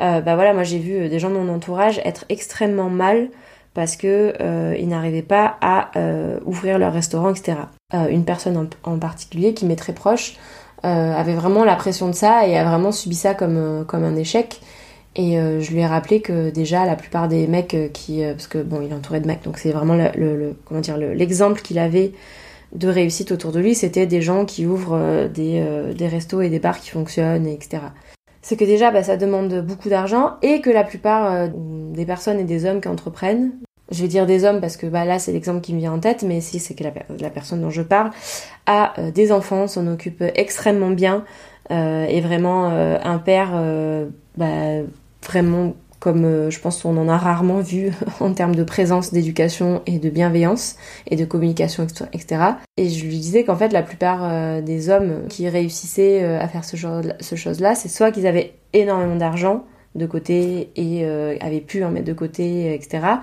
euh, 0.00 0.22
bah 0.22 0.36
voilà 0.36 0.54
moi 0.54 0.62
j'ai 0.62 0.78
vu 0.78 1.10
des 1.10 1.18
gens 1.18 1.28
de 1.28 1.34
mon 1.34 1.52
entourage 1.52 2.00
être 2.06 2.24
extrêmement 2.30 2.88
mal 2.88 3.28
parce 3.76 3.96
que 3.96 4.32
euh, 4.40 4.74
ils 4.80 4.88
n'arrivaient 4.88 5.20
pas 5.20 5.58
à 5.60 5.90
euh, 5.96 6.40
ouvrir 6.46 6.78
leur 6.78 6.94
restaurant, 6.94 7.28
etc. 7.30 7.58
Euh, 7.92 8.08
une 8.08 8.24
personne 8.24 8.70
en, 8.84 8.98
particulier 8.98 9.52
qui 9.52 9.66
m'est 9.66 9.76
très 9.76 9.92
proche 9.92 10.36
avait 10.82 11.34
vraiment 11.34 11.64
la 11.64 11.74
pression 11.74 12.06
de 12.08 12.14
ça 12.14 12.46
et 12.46 12.56
a 12.56 12.62
vraiment 12.62 12.92
subi 12.92 13.16
ça 13.16 13.34
comme, 13.34 13.84
comme 13.88 14.04
un 14.04 14.14
échec. 14.14 14.60
Et 15.16 15.32
je 15.36 15.72
lui 15.72 15.80
ai 15.80 15.86
rappelé 15.86 16.20
que 16.20 16.50
déjà 16.50 16.84
la 16.84 16.94
plupart 16.94 17.26
des 17.26 17.48
mecs 17.48 17.76
qui, 17.92 18.22
parce 18.22 18.46
que 18.46 18.58
bon, 18.62 18.80
il 18.80 18.92
est 18.92 18.94
entouré 18.94 19.18
de 19.18 19.26
mecs, 19.26 19.42
donc 19.42 19.58
c'est 19.58 19.72
vraiment 19.72 19.96
le, 19.96 20.54
comment 20.64 20.80
dire 20.80 20.96
l'exemple 20.96 21.60
qu'il 21.60 21.80
avait 21.80 22.12
de 22.72 22.86
réussite 22.86 23.32
autour 23.32 23.50
de 23.50 23.58
lui, 23.58 23.74
c'était 23.74 24.06
des 24.06 24.22
gens 24.22 24.44
qui 24.44 24.64
ouvrent 24.64 25.26
des, 25.26 25.64
des 25.92 26.06
restos 26.06 26.40
et 26.40 26.50
des 26.50 26.60
bars 26.60 26.78
qui 26.78 26.90
fonctionnent, 26.90 27.48
etc 27.48 27.80
c'est 28.46 28.56
que 28.56 28.64
déjà 28.64 28.92
bah, 28.92 29.02
ça 29.02 29.16
demande 29.16 29.60
beaucoup 29.66 29.88
d'argent 29.88 30.36
et 30.42 30.60
que 30.60 30.70
la 30.70 30.84
plupart 30.84 31.48
des 31.48 32.06
personnes 32.06 32.38
et 32.38 32.44
des 32.44 32.64
hommes 32.64 32.80
qui 32.80 32.86
entreprennent 32.86 33.50
je 33.90 34.02
vais 34.02 34.08
dire 34.08 34.26
des 34.26 34.44
hommes 34.44 34.60
parce 34.60 34.76
que 34.76 34.86
bah, 34.86 35.04
là 35.04 35.18
c'est 35.18 35.32
l'exemple 35.32 35.60
qui 35.60 35.74
me 35.74 35.78
vient 35.78 35.92
en 35.92 36.00
tête, 36.00 36.22
mais 36.22 36.40
si 36.40 36.58
c'est 36.58 36.74
que 36.74 36.84
la, 36.84 37.30
personne 37.30 37.60
dont 37.60 37.70
je 37.70 37.82
parle 37.82 38.10
a 38.66 38.98
euh, 38.98 39.10
des 39.10 39.32
enfants, 39.32 39.66
s'en 39.66 39.86
occupe 39.86 40.22
extrêmement 40.34 40.90
bien, 40.90 41.24
euh, 41.70 42.04
est 42.06 42.20
vraiment 42.20 42.70
euh, 42.70 42.98
un 43.02 43.18
père 43.18 43.52
bah, 44.36 44.82
vraiment 45.22 45.74
comme 46.00 46.50
je 46.50 46.60
pense 46.60 46.82
qu'on 46.82 46.96
en 46.96 47.08
a 47.08 47.16
rarement 47.16 47.60
vu 47.60 47.90
en 48.20 48.32
termes 48.32 48.54
de 48.54 48.64
présence, 48.64 49.12
d'éducation 49.12 49.82
et 49.86 49.98
de 49.98 50.10
bienveillance 50.10 50.76
et 51.06 51.16
de 51.16 51.24
communication, 51.24 51.86
etc. 52.12 52.42
Et 52.76 52.88
je 52.88 53.04
lui 53.04 53.18
disais 53.18 53.44
qu'en 53.44 53.56
fait 53.56 53.72
la 53.72 53.82
plupart 53.82 54.62
des 54.62 54.90
hommes 54.90 55.26
qui 55.28 55.48
réussissaient 55.48 56.24
à 56.24 56.48
faire 56.48 56.64
ce, 56.64 56.76
chose-là, 56.76 57.74
c'est 57.74 57.88
soit 57.88 58.10
qu'ils 58.10 58.26
avaient 58.26 58.54
énormément 58.72 59.16
d'argent 59.16 59.64
de 59.94 60.06
côté 60.06 60.70
et 60.76 61.04
avaient 61.40 61.60
pu 61.60 61.84
en 61.84 61.90
mettre 61.90 62.06
de 62.06 62.12
côté, 62.12 62.74
etc 62.74 63.16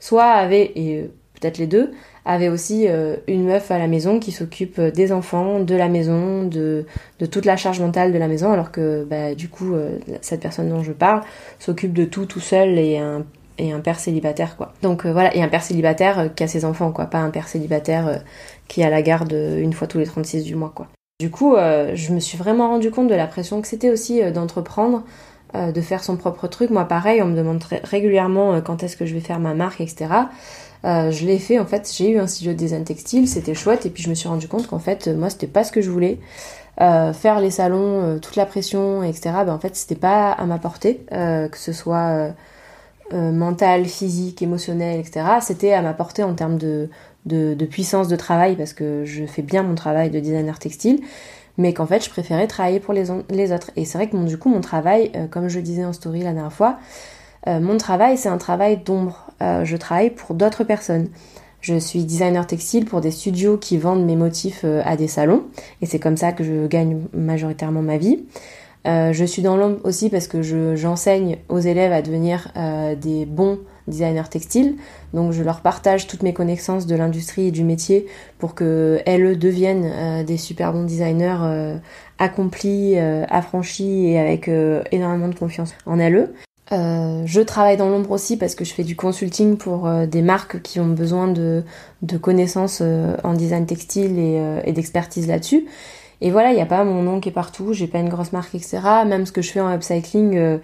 soit 0.00 0.24
avait, 0.24 0.72
et 0.74 1.00
euh, 1.00 1.06
peut-être 1.40 1.58
les 1.58 1.66
deux, 1.66 1.92
avait 2.26 2.48
aussi 2.48 2.88
euh, 2.88 3.16
une 3.28 3.44
meuf 3.44 3.70
à 3.70 3.78
la 3.78 3.86
maison 3.86 4.18
qui 4.18 4.32
s'occupe 4.32 4.78
euh, 4.78 4.90
des 4.90 5.12
enfants, 5.12 5.60
de 5.60 5.74
la 5.74 5.88
maison, 5.88 6.44
de, 6.44 6.84
toute 7.30 7.44
la 7.44 7.56
charge 7.56 7.80
mentale 7.80 8.12
de 8.12 8.18
la 8.18 8.28
maison, 8.28 8.52
alors 8.52 8.72
que 8.72 9.04
bah, 9.04 9.34
du 9.34 9.48
coup, 9.48 9.74
cette 10.20 10.40
personne 10.40 10.68
dont 10.68 10.82
je 10.82 10.92
parle 10.92 11.22
s'occupe 11.58 11.92
de 11.92 12.04
tout 12.04 12.26
tout 12.26 12.40
seul 12.40 12.78
et 12.78 12.98
un, 12.98 13.24
et 13.58 13.72
un 13.72 13.80
père 13.80 13.98
célibataire, 13.98 14.56
quoi. 14.56 14.72
Donc 14.82 15.06
voilà, 15.06 15.34
et 15.34 15.42
un 15.42 15.48
père 15.48 15.62
célibataire 15.62 16.34
qui 16.34 16.42
a 16.42 16.48
ses 16.48 16.64
enfants, 16.64 16.92
quoi, 16.92 17.06
pas 17.06 17.18
un 17.18 17.30
père 17.30 17.48
célibataire 17.48 18.22
qui 18.68 18.82
a 18.82 18.90
la 18.90 19.02
garde 19.02 19.32
une 19.32 19.72
fois 19.72 19.86
tous 19.86 19.98
les 19.98 20.06
36 20.06 20.44
du 20.44 20.56
mois, 20.56 20.72
quoi. 20.74 20.88
Du 21.20 21.30
coup, 21.30 21.54
je 21.56 22.12
me 22.12 22.20
suis 22.20 22.36
vraiment 22.36 22.68
rendu 22.68 22.90
compte 22.90 23.08
de 23.08 23.14
la 23.14 23.26
pression 23.26 23.62
que 23.62 23.68
c'était 23.68 23.90
aussi 23.90 24.20
d'entreprendre 24.32 25.04
euh, 25.56 25.72
de 25.72 25.80
faire 25.80 26.04
son 26.04 26.16
propre 26.16 26.48
truc. 26.48 26.70
Moi, 26.70 26.84
pareil, 26.84 27.22
on 27.22 27.26
me 27.26 27.36
demande 27.36 27.62
régulièrement 27.84 28.54
euh, 28.54 28.60
quand 28.60 28.82
est-ce 28.82 28.96
que 28.96 29.06
je 29.06 29.14
vais 29.14 29.20
faire 29.20 29.40
ma 29.40 29.54
marque, 29.54 29.80
etc. 29.80 30.06
Euh, 30.84 31.10
je 31.10 31.24
l'ai 31.24 31.38
fait, 31.38 31.58
en 31.58 31.66
fait, 31.66 31.90
j'ai 31.96 32.10
eu 32.10 32.18
un 32.18 32.26
studio 32.26 32.52
de 32.52 32.58
design 32.58 32.84
textile, 32.84 33.26
c'était 33.26 33.54
chouette, 33.54 33.86
et 33.86 33.90
puis 33.90 34.02
je 34.02 34.10
me 34.10 34.14
suis 34.14 34.28
rendu 34.28 34.48
compte 34.48 34.66
qu'en 34.66 34.78
fait, 34.78 35.08
moi, 35.08 35.30
c'était 35.30 35.46
pas 35.46 35.64
ce 35.64 35.72
que 35.72 35.80
je 35.80 35.90
voulais. 35.90 36.18
faire 36.78 37.40
les 37.40 37.50
salons, 37.50 38.18
toute 38.20 38.36
la 38.36 38.44
pression, 38.44 39.02
etc. 39.02 39.30
Ben, 39.46 39.54
en 39.54 39.58
fait, 39.58 39.74
c'était 39.76 39.94
pas 39.94 40.32
à 40.32 40.44
ma 40.44 40.58
portée, 40.58 41.00
que 41.10 41.56
ce 41.58 41.72
soit 41.72 42.34
mental, 43.12 43.86
physique, 43.86 44.42
émotionnel, 44.42 45.00
etc. 45.00 45.26
C'était 45.40 45.72
à 45.72 45.80
ma 45.80 45.94
portée 45.94 46.22
en 46.22 46.34
termes 46.34 46.58
de, 46.58 46.90
de, 47.24 47.64
puissance 47.64 48.08
de 48.08 48.16
travail, 48.16 48.56
parce 48.56 48.74
que 48.74 49.04
je 49.04 49.24
fais 49.24 49.42
bien 49.42 49.62
mon 49.62 49.74
travail 49.74 50.10
de 50.10 50.20
designer 50.20 50.58
textile 50.58 51.00
mais 51.58 51.72
qu'en 51.72 51.86
fait 51.86 52.04
je 52.04 52.10
préférais 52.10 52.46
travailler 52.46 52.80
pour 52.80 52.94
les, 52.94 53.10
autres. 53.10 53.70
Et 53.76 53.84
c'est 53.84 53.98
vrai 53.98 54.08
que 54.08 54.16
mon, 54.16 54.24
du 54.24 54.38
coup 54.38 54.48
mon 54.48 54.60
travail, 54.60 55.10
euh, 55.14 55.26
comme 55.26 55.48
je 55.48 55.60
disais 55.60 55.84
en 55.84 55.92
story 55.92 56.20
la 56.20 56.32
dernière 56.32 56.52
fois, 56.52 56.78
euh, 57.46 57.60
mon 57.60 57.76
travail 57.76 58.18
c'est 58.18 58.28
un 58.28 58.38
travail 58.38 58.78
d'ombre. 58.78 59.30
Euh, 59.42 59.64
je 59.64 59.76
travaille 59.76 60.10
pour 60.10 60.34
d'autres 60.34 60.64
personnes. 60.64 61.08
Je 61.60 61.78
suis 61.78 62.04
designer 62.04 62.46
textile 62.46 62.84
pour 62.84 63.00
des 63.00 63.10
studios 63.10 63.56
qui 63.56 63.76
vendent 63.78 64.04
mes 64.04 64.16
motifs 64.16 64.64
à 64.84 64.96
des 64.96 65.08
salons 65.08 65.44
et 65.82 65.86
c'est 65.86 65.98
comme 65.98 66.16
ça 66.16 66.30
que 66.30 66.44
je 66.44 66.66
gagne 66.66 67.00
majoritairement 67.12 67.82
ma 67.82 67.96
vie. 67.96 68.24
je 68.84 69.24
suis 69.24 69.42
dans 69.42 69.56
l'ombre 69.56 69.80
aussi 69.82 70.08
parce 70.08 70.28
que 70.28 70.42
j'enseigne 70.76 71.38
aux 71.48 71.58
élèves 71.58 71.90
à 71.90 72.02
devenir 72.02 72.52
des 73.00 73.26
bons 73.26 73.58
designers 73.86 74.28
textiles. 74.30 74.76
Donc 75.14 75.32
je 75.32 75.42
leur 75.42 75.60
partage 75.60 76.06
toutes 76.06 76.22
mes 76.22 76.32
connaissances 76.32 76.86
de 76.86 76.94
l'industrie 76.96 77.48
et 77.48 77.50
du 77.50 77.64
métier 77.64 78.06
pour 78.38 78.54
que 78.54 79.00
elles 79.06 79.38
deviennent 79.38 79.90
euh, 79.92 80.24
des 80.24 80.36
super 80.36 80.72
bons 80.72 80.84
designers 80.84 81.38
euh, 81.42 81.76
accomplis, 82.18 82.94
euh, 82.96 83.24
affranchis 83.28 84.06
et 84.06 84.18
avec 84.18 84.50
énormément 84.90 85.28
de 85.28 85.34
confiance 85.34 85.74
en 85.86 85.98
elles. 85.98 86.30
je 86.70 87.40
travaille 87.40 87.76
dans 87.76 87.88
l'ombre 87.88 88.10
aussi 88.10 88.36
parce 88.36 88.54
que 88.54 88.64
je 88.64 88.72
fais 88.72 88.84
du 88.84 88.96
consulting 88.96 89.56
pour 89.56 89.88
des 89.88 90.22
marques 90.22 90.62
qui 90.62 90.80
ont 90.80 90.88
besoin 90.88 91.28
de, 91.28 91.62
connaissances 92.20 92.82
en 93.22 93.34
design 93.34 93.66
textile 93.66 94.18
et, 94.18 94.40
et 94.64 94.72
d'expertise 94.72 95.28
là-dessus. 95.28 95.66
Et 96.22 96.30
voilà, 96.30 96.50
il 96.50 96.54
n'y 96.54 96.62
a 96.62 96.66
pas 96.66 96.82
mon 96.82 97.02
nom 97.02 97.20
qui 97.20 97.28
est 97.28 97.32
partout, 97.32 97.74
j'ai 97.74 97.86
pas 97.86 97.98
une 97.98 98.08
grosse 98.08 98.32
marque, 98.32 98.54
etc. 98.54 98.80
Même 99.06 99.26
ce 99.26 99.32
que 99.32 99.42
je 99.42 99.50
fais 99.52 99.60
en 99.60 99.70
upcycling, 99.70 100.58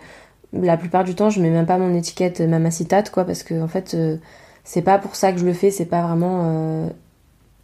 la 0.52 0.76
plupart 0.76 1.04
du 1.04 1.14
temps, 1.14 1.30
je 1.30 1.40
mets 1.40 1.50
même 1.50 1.66
pas 1.66 1.78
mon 1.78 1.94
étiquette 1.94 2.40
Mamacitate, 2.40 3.10
quoi, 3.10 3.24
parce 3.24 3.42
que 3.42 3.60
en 3.60 3.68
fait, 3.68 3.94
euh, 3.94 4.16
c'est 4.64 4.82
pas 4.82 4.98
pour 4.98 5.16
ça 5.16 5.32
que 5.32 5.38
je 5.38 5.46
le 5.46 5.52
fais, 5.52 5.70
c'est 5.70 5.86
pas 5.86 6.02
vraiment. 6.02 6.42
Euh, 6.44 6.88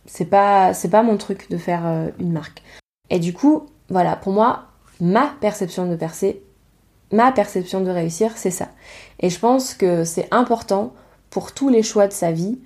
c'est 0.06 0.24
pas, 0.24 0.72
c'est 0.72 0.88
pas 0.88 1.02
mon 1.02 1.16
truc 1.16 1.50
de 1.50 1.58
faire 1.58 1.86
euh, 1.86 2.08
une 2.18 2.32
marque. 2.32 2.62
Et 3.10 3.18
du 3.18 3.32
coup, 3.32 3.66
voilà, 3.90 4.16
pour 4.16 4.32
moi, 4.32 4.64
ma 5.00 5.34
perception 5.40 5.86
de 5.86 5.96
percer, 5.96 6.42
ma 7.12 7.30
perception 7.32 7.80
de 7.82 7.90
réussir, 7.90 8.32
c'est 8.36 8.50
ça. 8.50 8.68
Et 9.20 9.28
je 9.30 9.38
pense 9.38 9.74
que 9.74 10.04
c'est 10.04 10.28
important 10.30 10.94
pour 11.30 11.52
tous 11.52 11.68
les 11.68 11.82
choix 11.82 12.06
de 12.06 12.12
sa 12.12 12.32
vie 12.32 12.58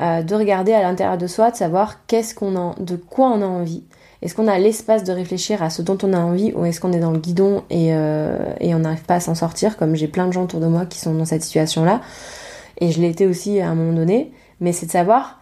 de 0.00 0.34
regarder 0.34 0.72
à 0.72 0.82
l'intérieur 0.82 1.18
de 1.18 1.28
soi, 1.28 1.52
de 1.52 1.56
savoir 1.56 2.04
qu'est-ce 2.06 2.34
qu'on 2.34 2.56
a, 2.56 2.74
de 2.80 2.96
quoi 2.96 3.28
on 3.28 3.42
a 3.42 3.46
envie, 3.46 3.84
est-ce 4.20 4.34
qu'on 4.34 4.48
a 4.48 4.58
l'espace 4.58 5.04
de 5.04 5.12
réfléchir 5.12 5.62
à 5.62 5.70
ce 5.70 5.80
dont 5.80 5.98
on 6.02 6.12
a 6.12 6.18
envie 6.18 6.52
ou 6.52 6.64
est-ce 6.64 6.80
qu'on 6.80 6.92
est 6.92 6.98
dans 6.98 7.12
le 7.12 7.20
guidon 7.20 7.62
et, 7.70 7.94
euh, 7.94 8.52
et 8.60 8.74
on 8.74 8.80
n'arrive 8.80 9.04
pas 9.04 9.16
à 9.16 9.20
s'en 9.20 9.36
sortir 9.36 9.76
comme 9.76 9.94
j'ai 9.94 10.08
plein 10.08 10.26
de 10.26 10.32
gens 10.32 10.44
autour 10.44 10.60
de 10.60 10.66
moi 10.66 10.86
qui 10.86 10.98
sont 10.98 11.14
dans 11.14 11.24
cette 11.24 11.44
situation-là. 11.44 12.00
Et 12.78 12.90
je 12.90 13.00
l'ai 13.00 13.08
été 13.08 13.26
aussi 13.26 13.60
à 13.60 13.68
un 13.68 13.74
moment 13.74 13.92
donné, 13.92 14.32
mais 14.60 14.72
c'est 14.72 14.86
de 14.86 14.90
savoir 14.90 15.40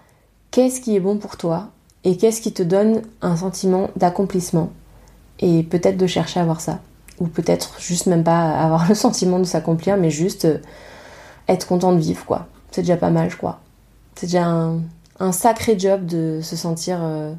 qu'est-ce 0.50 0.80
qui 0.80 0.94
est 0.94 1.00
bon 1.00 1.16
pour 1.16 1.36
toi 1.36 1.68
et 2.04 2.16
qu'est-ce 2.16 2.40
qui 2.40 2.52
te 2.52 2.62
donne 2.62 3.02
un 3.22 3.36
sentiment 3.36 3.90
d'accomplissement. 3.96 4.70
Et 5.40 5.62
peut-être 5.62 5.96
de 5.96 6.06
chercher 6.06 6.40
à 6.40 6.42
avoir 6.42 6.60
ça. 6.60 6.80
Ou 7.18 7.28
peut-être 7.28 7.80
juste 7.80 8.06
même 8.06 8.24
pas 8.24 8.50
avoir 8.58 8.86
le 8.88 8.94
sentiment 8.94 9.38
de 9.38 9.44
s'accomplir 9.44 9.96
mais 9.96 10.10
juste 10.10 10.44
euh, 10.44 10.58
être 11.48 11.66
content 11.66 11.92
de 11.92 11.98
vivre 11.98 12.24
quoi. 12.26 12.46
C'est 12.72 12.82
déjà 12.82 12.98
pas 12.98 13.10
mal 13.10 13.30
je 13.30 13.36
crois. 13.38 13.60
C'est 14.16 14.26
déjà 14.26 14.46
un, 14.46 15.32
sacré 15.32 15.78
job 15.78 16.04
de 16.04 16.40
se 16.42 16.56
sentir 16.56 16.98
euh, 17.02 17.32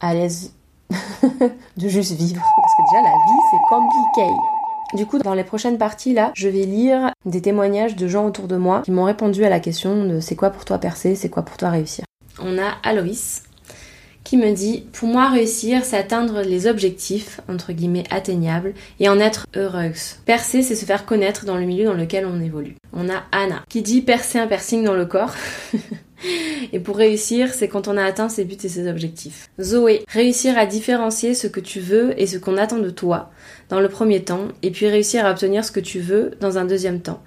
à 0.00 0.14
l'aise 0.14 0.52
de 1.76 1.88
juste 1.88 2.12
vivre 2.12 2.42
parce 2.56 2.74
que 2.74 2.94
déjà 2.94 3.02
la 3.02 3.16
vie 3.16 3.40
c'est 3.50 3.68
compliqué 3.68 4.30
du 4.92 5.06
coup, 5.06 5.18
dans 5.18 5.34
les 5.34 5.44
prochaines 5.44 5.78
parties 5.78 6.14
là, 6.14 6.32
je 6.34 6.48
vais 6.48 6.64
lire 6.64 7.12
des 7.24 7.40
témoignages 7.40 7.94
de 7.94 8.08
gens 8.08 8.26
autour 8.26 8.48
de 8.48 8.56
moi 8.56 8.82
qui 8.84 8.90
m'ont 8.90 9.04
répondu 9.04 9.44
à 9.44 9.48
la 9.48 9.60
question 9.60 10.04
de 10.04 10.18
c'est 10.18 10.34
quoi 10.34 10.50
pour 10.50 10.64
toi 10.64 10.78
percer, 10.78 11.14
c'est 11.14 11.28
quoi 11.28 11.44
pour 11.44 11.56
toi 11.56 11.70
réussir? 11.70 12.04
On 12.42 12.58
a 12.58 12.72
Aloïs 12.82 13.44
qui 14.24 14.36
me 14.36 14.52
dit 14.52 14.84
Pour 14.92 15.08
moi, 15.08 15.28
réussir, 15.28 15.84
c'est 15.84 15.96
atteindre 15.96 16.42
les 16.42 16.66
objectifs, 16.66 17.40
entre 17.48 17.72
guillemets, 17.72 18.04
atteignables, 18.10 18.74
et 19.00 19.08
en 19.08 19.18
être 19.18 19.46
heureuse. 19.56 20.16
Percer, 20.24 20.62
c'est 20.62 20.76
se 20.76 20.84
faire 20.84 21.06
connaître 21.06 21.44
dans 21.44 21.56
le 21.56 21.64
milieu 21.64 21.84
dans 21.84 21.94
lequel 21.94 22.26
on 22.26 22.40
évolue. 22.40 22.76
On 22.92 23.08
a 23.08 23.22
Anna 23.32 23.62
qui 23.68 23.82
dit 23.82 24.02
Percer 24.02 24.38
un 24.38 24.46
piercing 24.46 24.84
dans 24.84 24.94
le 24.94 25.06
corps. 25.06 25.34
Et 26.72 26.80
pour 26.80 26.96
réussir, 26.96 27.52
c'est 27.52 27.68
quand 27.68 27.88
on 27.88 27.96
a 27.96 28.04
atteint 28.04 28.28
ses 28.28 28.44
buts 28.44 28.56
et 28.62 28.68
ses 28.68 28.88
objectifs. 28.88 29.48
Zoé, 29.60 30.04
réussir 30.08 30.56
à 30.58 30.66
différencier 30.66 31.34
ce 31.34 31.46
que 31.46 31.60
tu 31.60 31.80
veux 31.80 32.18
et 32.20 32.26
ce 32.26 32.38
qu'on 32.38 32.56
attend 32.56 32.78
de 32.78 32.90
toi 32.90 33.30
dans 33.68 33.80
le 33.80 33.88
premier 33.88 34.22
temps, 34.22 34.48
et 34.62 34.70
puis 34.70 34.86
réussir 34.88 35.24
à 35.24 35.30
obtenir 35.30 35.64
ce 35.64 35.72
que 35.72 35.80
tu 35.80 36.00
veux 36.00 36.32
dans 36.40 36.58
un 36.58 36.64
deuxième 36.64 37.00
temps. 37.00 37.22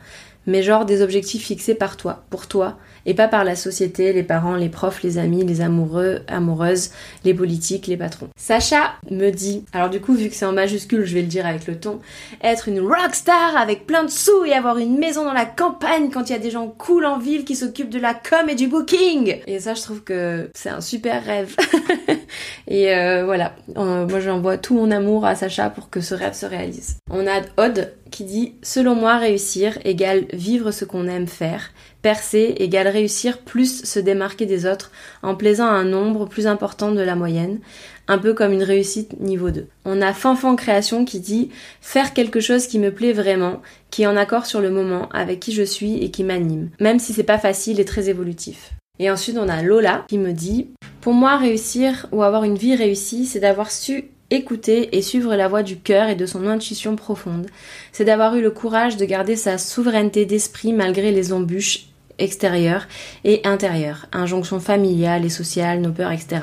Mais 0.45 0.61
genre 0.61 0.85
des 0.85 1.01
objectifs 1.01 1.43
fixés 1.43 1.75
par 1.75 1.95
toi, 1.95 2.25
pour 2.29 2.47
toi, 2.47 2.77
et 3.05 3.13
pas 3.13 3.27
par 3.27 3.43
la 3.43 3.55
société, 3.55 4.13
les 4.13 4.23
parents, 4.23 4.55
les 4.55 4.69
profs, 4.69 5.03
les 5.03 5.17
amis, 5.17 5.45
les 5.45 5.61
amoureux, 5.61 6.21
amoureuses, 6.27 6.91
les 7.23 7.33
politiques, 7.33 7.87
les 7.87 7.97
patrons. 7.97 8.29
Sacha 8.35 8.93
me 9.09 9.29
dit, 9.29 9.65
alors 9.73 9.89
du 9.89 9.99
coup 9.99 10.13
vu 10.13 10.29
que 10.29 10.35
c'est 10.35 10.45
en 10.45 10.53
majuscule, 10.53 11.05
je 11.05 11.13
vais 11.13 11.21
le 11.21 11.27
dire 11.27 11.45
avec 11.45 11.67
le 11.67 11.79
ton, 11.79 11.99
être 12.41 12.67
une 12.67 12.79
rockstar 12.79 13.55
avec 13.57 13.85
plein 13.85 14.03
de 14.03 14.09
sous 14.09 14.45
et 14.45 14.53
avoir 14.53 14.77
une 14.77 14.97
maison 14.97 15.25
dans 15.25 15.33
la 15.33 15.45
campagne 15.45 16.09
quand 16.11 16.29
il 16.29 16.33
y 16.33 16.35
a 16.35 16.39
des 16.39 16.51
gens 16.51 16.67
cool 16.67 17.05
en 17.05 17.19
ville 17.19 17.45
qui 17.45 17.55
s'occupent 17.55 17.89
de 17.89 17.99
la 17.99 18.13
com 18.13 18.49
et 18.49 18.55
du 18.55 18.67
booking. 18.67 19.41
Et 19.47 19.59
ça 19.59 19.73
je 19.73 19.81
trouve 19.81 20.03
que 20.03 20.49
c'est 20.53 20.69
un 20.69 20.81
super 20.81 21.23
rêve. 21.23 21.55
et 22.67 22.93
euh, 22.95 23.25
voilà, 23.25 23.55
moi 23.75 24.19
j'envoie 24.19 24.57
tout 24.57 24.75
mon 24.75 24.91
amour 24.91 25.25
à 25.25 25.35
Sacha 25.35 25.69
pour 25.69 25.89
que 25.89 26.01
ce 26.01 26.15
rêve 26.15 26.33
se 26.33 26.45
réalise. 26.45 26.97
On 27.11 27.27
a 27.27 27.41
Odd 27.57 27.93
qui 28.13 28.23
dit 28.23 28.53
Selon 28.61 28.95
moi, 28.95 29.17
réussir 29.17 29.77
égale 29.83 30.25
vivre 30.31 30.71
ce 30.71 30.85
qu'on 30.85 31.07
aime 31.07 31.27
faire, 31.27 31.71
percer 32.01 32.55
égale 32.57 32.87
réussir 32.87 33.39
plus 33.39 33.83
se 33.85 33.99
démarquer 33.99 34.45
des 34.45 34.65
autres 34.65 34.91
en 35.23 35.35
plaisant 35.35 35.65
à 35.65 35.71
un 35.71 35.83
nombre 35.83 36.25
plus 36.27 36.45
important 36.45 36.91
de 36.91 37.01
la 37.01 37.15
moyenne, 37.15 37.59
un 38.07 38.19
peu 38.19 38.33
comme 38.33 38.53
une 38.53 38.63
réussite 38.63 39.19
niveau 39.19 39.49
2. 39.49 39.67
On 39.85 40.01
a 40.01 40.13
Fanfan 40.13 40.55
Création 40.55 41.05
qui 41.05 41.19
dit 41.19 41.49
Faire 41.81 42.13
quelque 42.13 42.39
chose 42.39 42.67
qui 42.67 42.77
me 42.77 42.93
plaît 42.93 43.13
vraiment, 43.13 43.61
qui 43.89 44.03
est 44.03 44.07
en 44.07 44.15
accord 44.17 44.45
sur 44.45 44.61
le 44.61 44.69
moment, 44.69 45.09
avec 45.09 45.39
qui 45.39 45.51
je 45.51 45.63
suis 45.63 46.03
et 46.03 46.11
qui 46.11 46.23
m'anime, 46.23 46.69
même 46.79 46.99
si 46.99 47.13
c'est 47.13 47.23
pas 47.23 47.39
facile 47.39 47.79
et 47.79 47.85
très 47.85 48.09
évolutif. 48.09 48.73
Et 48.99 49.09
ensuite, 49.09 49.37
on 49.37 49.49
a 49.49 49.63
Lola 49.63 50.05
qui 50.07 50.17
me 50.17 50.33
dit 50.33 50.67
Pour 51.01 51.13
moi, 51.13 51.37
réussir 51.37 52.07
ou 52.11 52.21
avoir 52.21 52.43
une 52.43 52.57
vie 52.57 52.75
réussie, 52.75 53.25
c'est 53.25 53.39
d'avoir 53.39 53.71
su 53.71 54.05
écouter 54.29 54.95
et 54.95 55.01
suivre 55.01 55.35
la 55.35 55.47
voix 55.47 55.63
du 55.63 55.77
cœur 55.77 56.09
et 56.09 56.15
de 56.15 56.25
son 56.25 56.47
intuition 56.47 56.95
profonde. 56.95 57.47
C'est 57.91 58.05
d'avoir 58.05 58.35
eu 58.35 58.41
le 58.41 58.51
courage 58.51 58.97
de 58.97 59.05
garder 59.05 59.35
sa 59.35 59.57
souveraineté 59.57 60.25
d'esprit 60.25 60.73
malgré 60.73 61.11
les 61.11 61.33
embûches 61.33 61.87
extérieures 62.19 62.87
et 63.23 63.41
intérieures, 63.43 64.05
injonctions 64.11 64.59
familiales 64.59 65.25
et 65.25 65.29
sociales, 65.29 65.81
nos 65.81 65.91
peurs, 65.91 66.11
etc. 66.11 66.41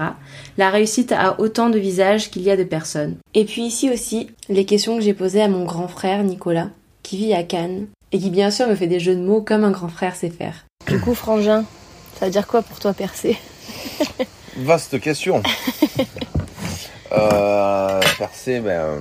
La 0.59 0.71
réussite 0.71 1.13
a 1.13 1.41
autant 1.41 1.71
de 1.71 1.79
visages 1.79 2.31
qu'il 2.31 2.43
y 2.43 2.51
a 2.51 2.57
de 2.57 2.65
personnes. 2.65 3.17
Et 3.35 3.45
puis 3.45 3.63
ici 3.63 3.91
aussi, 3.91 4.31
les 4.49 4.65
questions 4.65 4.97
que 4.97 5.03
j'ai 5.03 5.15
posées 5.15 5.43
à 5.43 5.49
mon 5.49 5.65
grand 5.65 5.89
frère 5.89 6.25
Nicolas, 6.25 6.71
qui 7.03 7.17
vit 7.17 7.33
à 7.33 7.45
Cannes, 7.45 7.87
et 8.13 8.19
qui 8.19 8.31
bien 8.31 8.51
sûr 8.51 8.67
me 8.67 8.75
fait 8.75 8.89
des 8.89 9.01
jeux 9.01 9.15
de 9.15 9.23
mots 9.23 9.43
comme 9.43 9.65
un 9.65 9.71
grand 9.71 9.89
frère 9.89 10.17
sait 10.17 10.31
faire. 10.31 10.65
Du 10.89 10.99
coup, 10.99 11.15
Frangin, 11.15 11.65
ça 12.19 12.27
veut 12.27 12.31
dire 12.31 12.47
quoi 12.47 12.63
pour 12.63 12.79
toi 12.79 12.93
percer 12.93 13.39
Vaste 14.57 15.01
question. 15.01 15.43
Euh, 17.13 18.01
percer, 18.19 18.61
ben, 18.61 19.01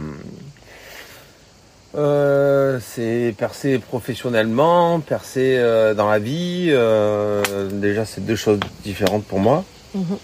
euh, 1.96 2.80
c'est 2.82 3.36
percer 3.38 3.78
professionnellement, 3.78 5.00
percer 5.00 5.58
euh, 5.60 5.94
dans 5.94 6.10
la 6.10 6.18
vie. 6.18 6.74
déjà, 7.72 8.06
c'est 8.06 8.26
deux 8.26 8.36
choses 8.36 8.60
différentes 8.84 9.26
pour 9.26 9.40
moi. 9.40 9.64
Mhm. 9.94 10.18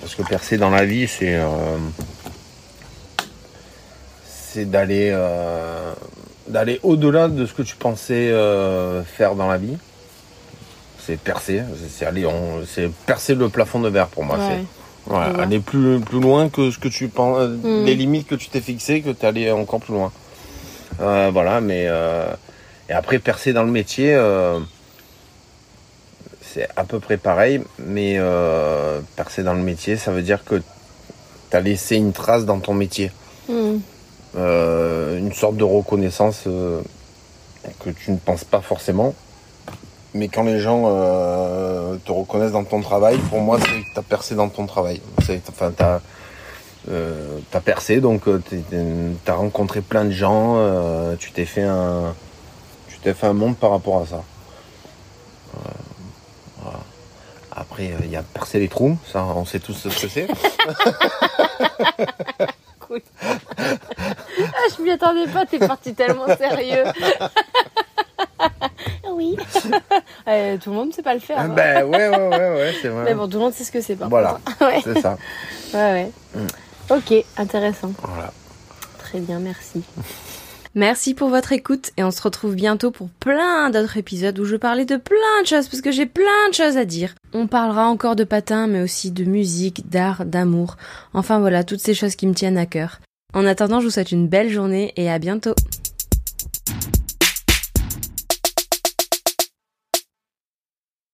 parce 0.00 0.14
que 0.14 0.22
percer 0.22 0.56
dans 0.56 0.70
la 0.70 0.86
vie, 0.86 1.08
c'est 1.08 1.38
c'est 4.26 4.64
d'aller 4.64 5.14
d'aller 6.48 6.80
au-delà 6.82 7.28
de 7.28 7.44
ce 7.44 7.52
que 7.52 7.62
tu 7.62 7.76
pensais 7.76 8.30
faire 9.04 9.34
dans 9.34 9.48
la 9.48 9.58
vie. 9.58 9.76
C'est 11.06 11.20
percer, 11.20 11.62
c'est 11.88 12.04
aller, 12.04 12.26
c'est 12.66 12.90
percer 13.06 13.36
le 13.36 13.48
plafond 13.48 13.78
de 13.78 13.88
verre 13.88 14.08
pour 14.08 14.24
moi. 14.24 14.38
Ouais, 15.08 15.40
aller 15.40 15.60
plus, 15.60 16.00
plus 16.00 16.20
loin 16.20 16.48
que 16.48 16.72
ce 16.72 16.80
que 16.80 16.88
tu 16.88 17.06
penses, 17.06 17.38
euh, 17.38 17.82
mm. 17.82 17.84
les 17.84 17.94
limites 17.94 18.26
que 18.26 18.34
tu 18.34 18.48
t'es 18.48 18.60
fixées, 18.60 19.02
que 19.02 19.10
tu 19.10 19.24
allé 19.24 19.52
encore 19.52 19.78
plus 19.78 19.94
loin. 19.94 20.10
Euh, 21.00 21.30
voilà, 21.32 21.60
mais 21.60 21.84
euh, 21.86 22.26
et 22.88 22.92
après 22.92 23.20
percer 23.20 23.52
dans 23.52 23.62
le 23.62 23.70
métier, 23.70 24.14
euh, 24.14 24.58
c'est 26.42 26.68
à 26.74 26.82
peu 26.82 26.98
près 26.98 27.18
pareil, 27.18 27.60
mais 27.78 28.18
percer 29.14 29.44
dans 29.44 29.54
le 29.54 29.62
métier, 29.62 29.96
ça 29.96 30.10
veut 30.10 30.22
dire 30.22 30.42
que 30.44 30.56
tu 31.50 31.56
as 31.56 31.60
laissé 31.60 31.94
une 31.94 32.12
trace 32.12 32.44
dans 32.44 32.58
ton 32.58 32.74
métier, 32.74 33.12
mm. 33.48 33.76
une 34.36 35.32
sorte 35.32 35.56
de 35.56 35.64
reconnaissance 35.64 36.44
que 36.44 37.90
tu 37.90 38.10
ne 38.10 38.16
penses 38.16 38.42
pas 38.42 38.60
forcément 38.60 39.14
mais 40.16 40.28
quand 40.28 40.42
les 40.42 40.58
gens 40.58 40.84
euh, 40.86 41.96
te 42.04 42.10
reconnaissent 42.10 42.52
dans 42.52 42.64
ton 42.64 42.80
travail, 42.80 43.18
pour 43.30 43.40
moi, 43.40 43.58
c'est 43.60 43.66
que 43.66 43.92
tu 43.92 43.98
as 43.98 44.02
percé 44.02 44.34
dans 44.34 44.48
ton 44.48 44.66
travail. 44.66 45.00
Enfin, 45.18 45.72
tu 45.76 45.82
as, 45.82 46.00
euh, 46.90 47.38
percé, 47.64 48.00
donc 48.00 48.26
euh, 48.26 48.42
tu 48.48 48.56
as 49.26 49.34
rencontré 49.34 49.80
plein 49.80 50.04
de 50.04 50.10
gens, 50.10 50.56
tu 51.18 51.32
t'es 51.32 51.44
fait 51.44 51.64
un 51.64 52.14
tu 52.88 52.98
t'es 52.98 53.14
fait 53.14 53.26
un 53.26 53.34
monde 53.34 53.56
par 53.56 53.70
rapport 53.70 54.02
à 54.02 54.06
ça. 54.06 54.22
Après, 57.58 57.90
il 58.04 58.10
y 58.10 58.16
a 58.16 58.22
percer 58.22 58.58
les 58.58 58.68
trous, 58.68 58.98
ça, 59.10 59.24
on 59.24 59.46
sait 59.46 59.60
tous 59.60 59.72
ce 59.72 59.88
que 59.88 60.08
c'est. 60.08 60.28
ah, 63.58 63.62
je 64.76 64.82
m'y 64.82 64.90
attendais 64.90 65.26
pas, 65.26 65.46
t'es 65.46 65.58
parti 65.58 65.94
tellement 65.94 66.26
sérieux. 66.36 66.84
oui. 69.10 69.36
Euh, 70.36 70.56
tout 70.58 70.70
le 70.70 70.76
monde 70.76 70.88
ne 70.88 70.92
sait 70.92 71.02
pas 71.02 71.14
le 71.14 71.20
faire. 71.20 71.38
Hein. 71.38 71.50
Ben 71.50 71.84
ouais, 71.84 72.08
ouais, 72.08 72.28
ouais, 72.28 72.50
ouais 72.50 72.74
c'est 72.82 72.88
vrai. 72.88 73.04
Mais 73.06 73.14
bon, 73.14 73.28
tout 73.28 73.38
le 73.38 73.44
monde 73.44 73.52
sait 73.52 73.62
ce 73.62 73.70
que 73.70 73.80
c'est 73.80 73.94
par 73.94 74.08
Voilà, 74.08 74.40
c'est 74.84 75.00
ça. 75.00 75.16
Ouais, 75.72 75.78
ouais. 75.78 76.12
Mm. 76.34 76.46
Ok, 76.90 77.24
intéressant. 77.36 77.92
Voilà. 78.02 78.32
Très 78.98 79.20
bien, 79.20 79.38
merci. 79.38 79.82
Merci 80.74 81.14
pour 81.14 81.28
votre 81.28 81.52
écoute 81.52 81.90
et 81.96 82.04
on 82.04 82.10
se 82.10 82.20
retrouve 82.20 82.54
bientôt 82.54 82.90
pour 82.90 83.08
plein 83.08 83.70
d'autres 83.70 83.96
épisodes 83.96 84.38
où 84.38 84.44
je 84.44 84.56
parlais 84.56 84.84
de 84.84 84.96
plein 84.96 85.42
de 85.42 85.46
choses 85.46 85.68
parce 85.68 85.80
que 85.80 85.90
j'ai 85.90 86.06
plein 86.06 86.48
de 86.50 86.54
choses 86.54 86.76
à 86.76 86.84
dire. 86.84 87.14
On 87.32 87.46
parlera 87.46 87.86
encore 87.86 88.16
de 88.16 88.24
patins 88.24 88.66
mais 88.66 88.82
aussi 88.82 89.12
de 89.12 89.24
musique, 89.24 89.88
d'art, 89.88 90.26
d'amour. 90.26 90.76
Enfin 91.14 91.38
voilà, 91.38 91.64
toutes 91.64 91.80
ces 91.80 91.94
choses 91.94 92.16
qui 92.16 92.26
me 92.26 92.34
tiennent 92.34 92.58
à 92.58 92.66
cœur. 92.66 92.98
En 93.32 93.46
attendant, 93.46 93.80
je 93.80 93.86
vous 93.86 93.90
souhaite 93.90 94.12
une 94.12 94.28
belle 94.28 94.50
journée 94.50 94.92
et 94.96 95.10
à 95.10 95.18
bientôt. 95.18 95.54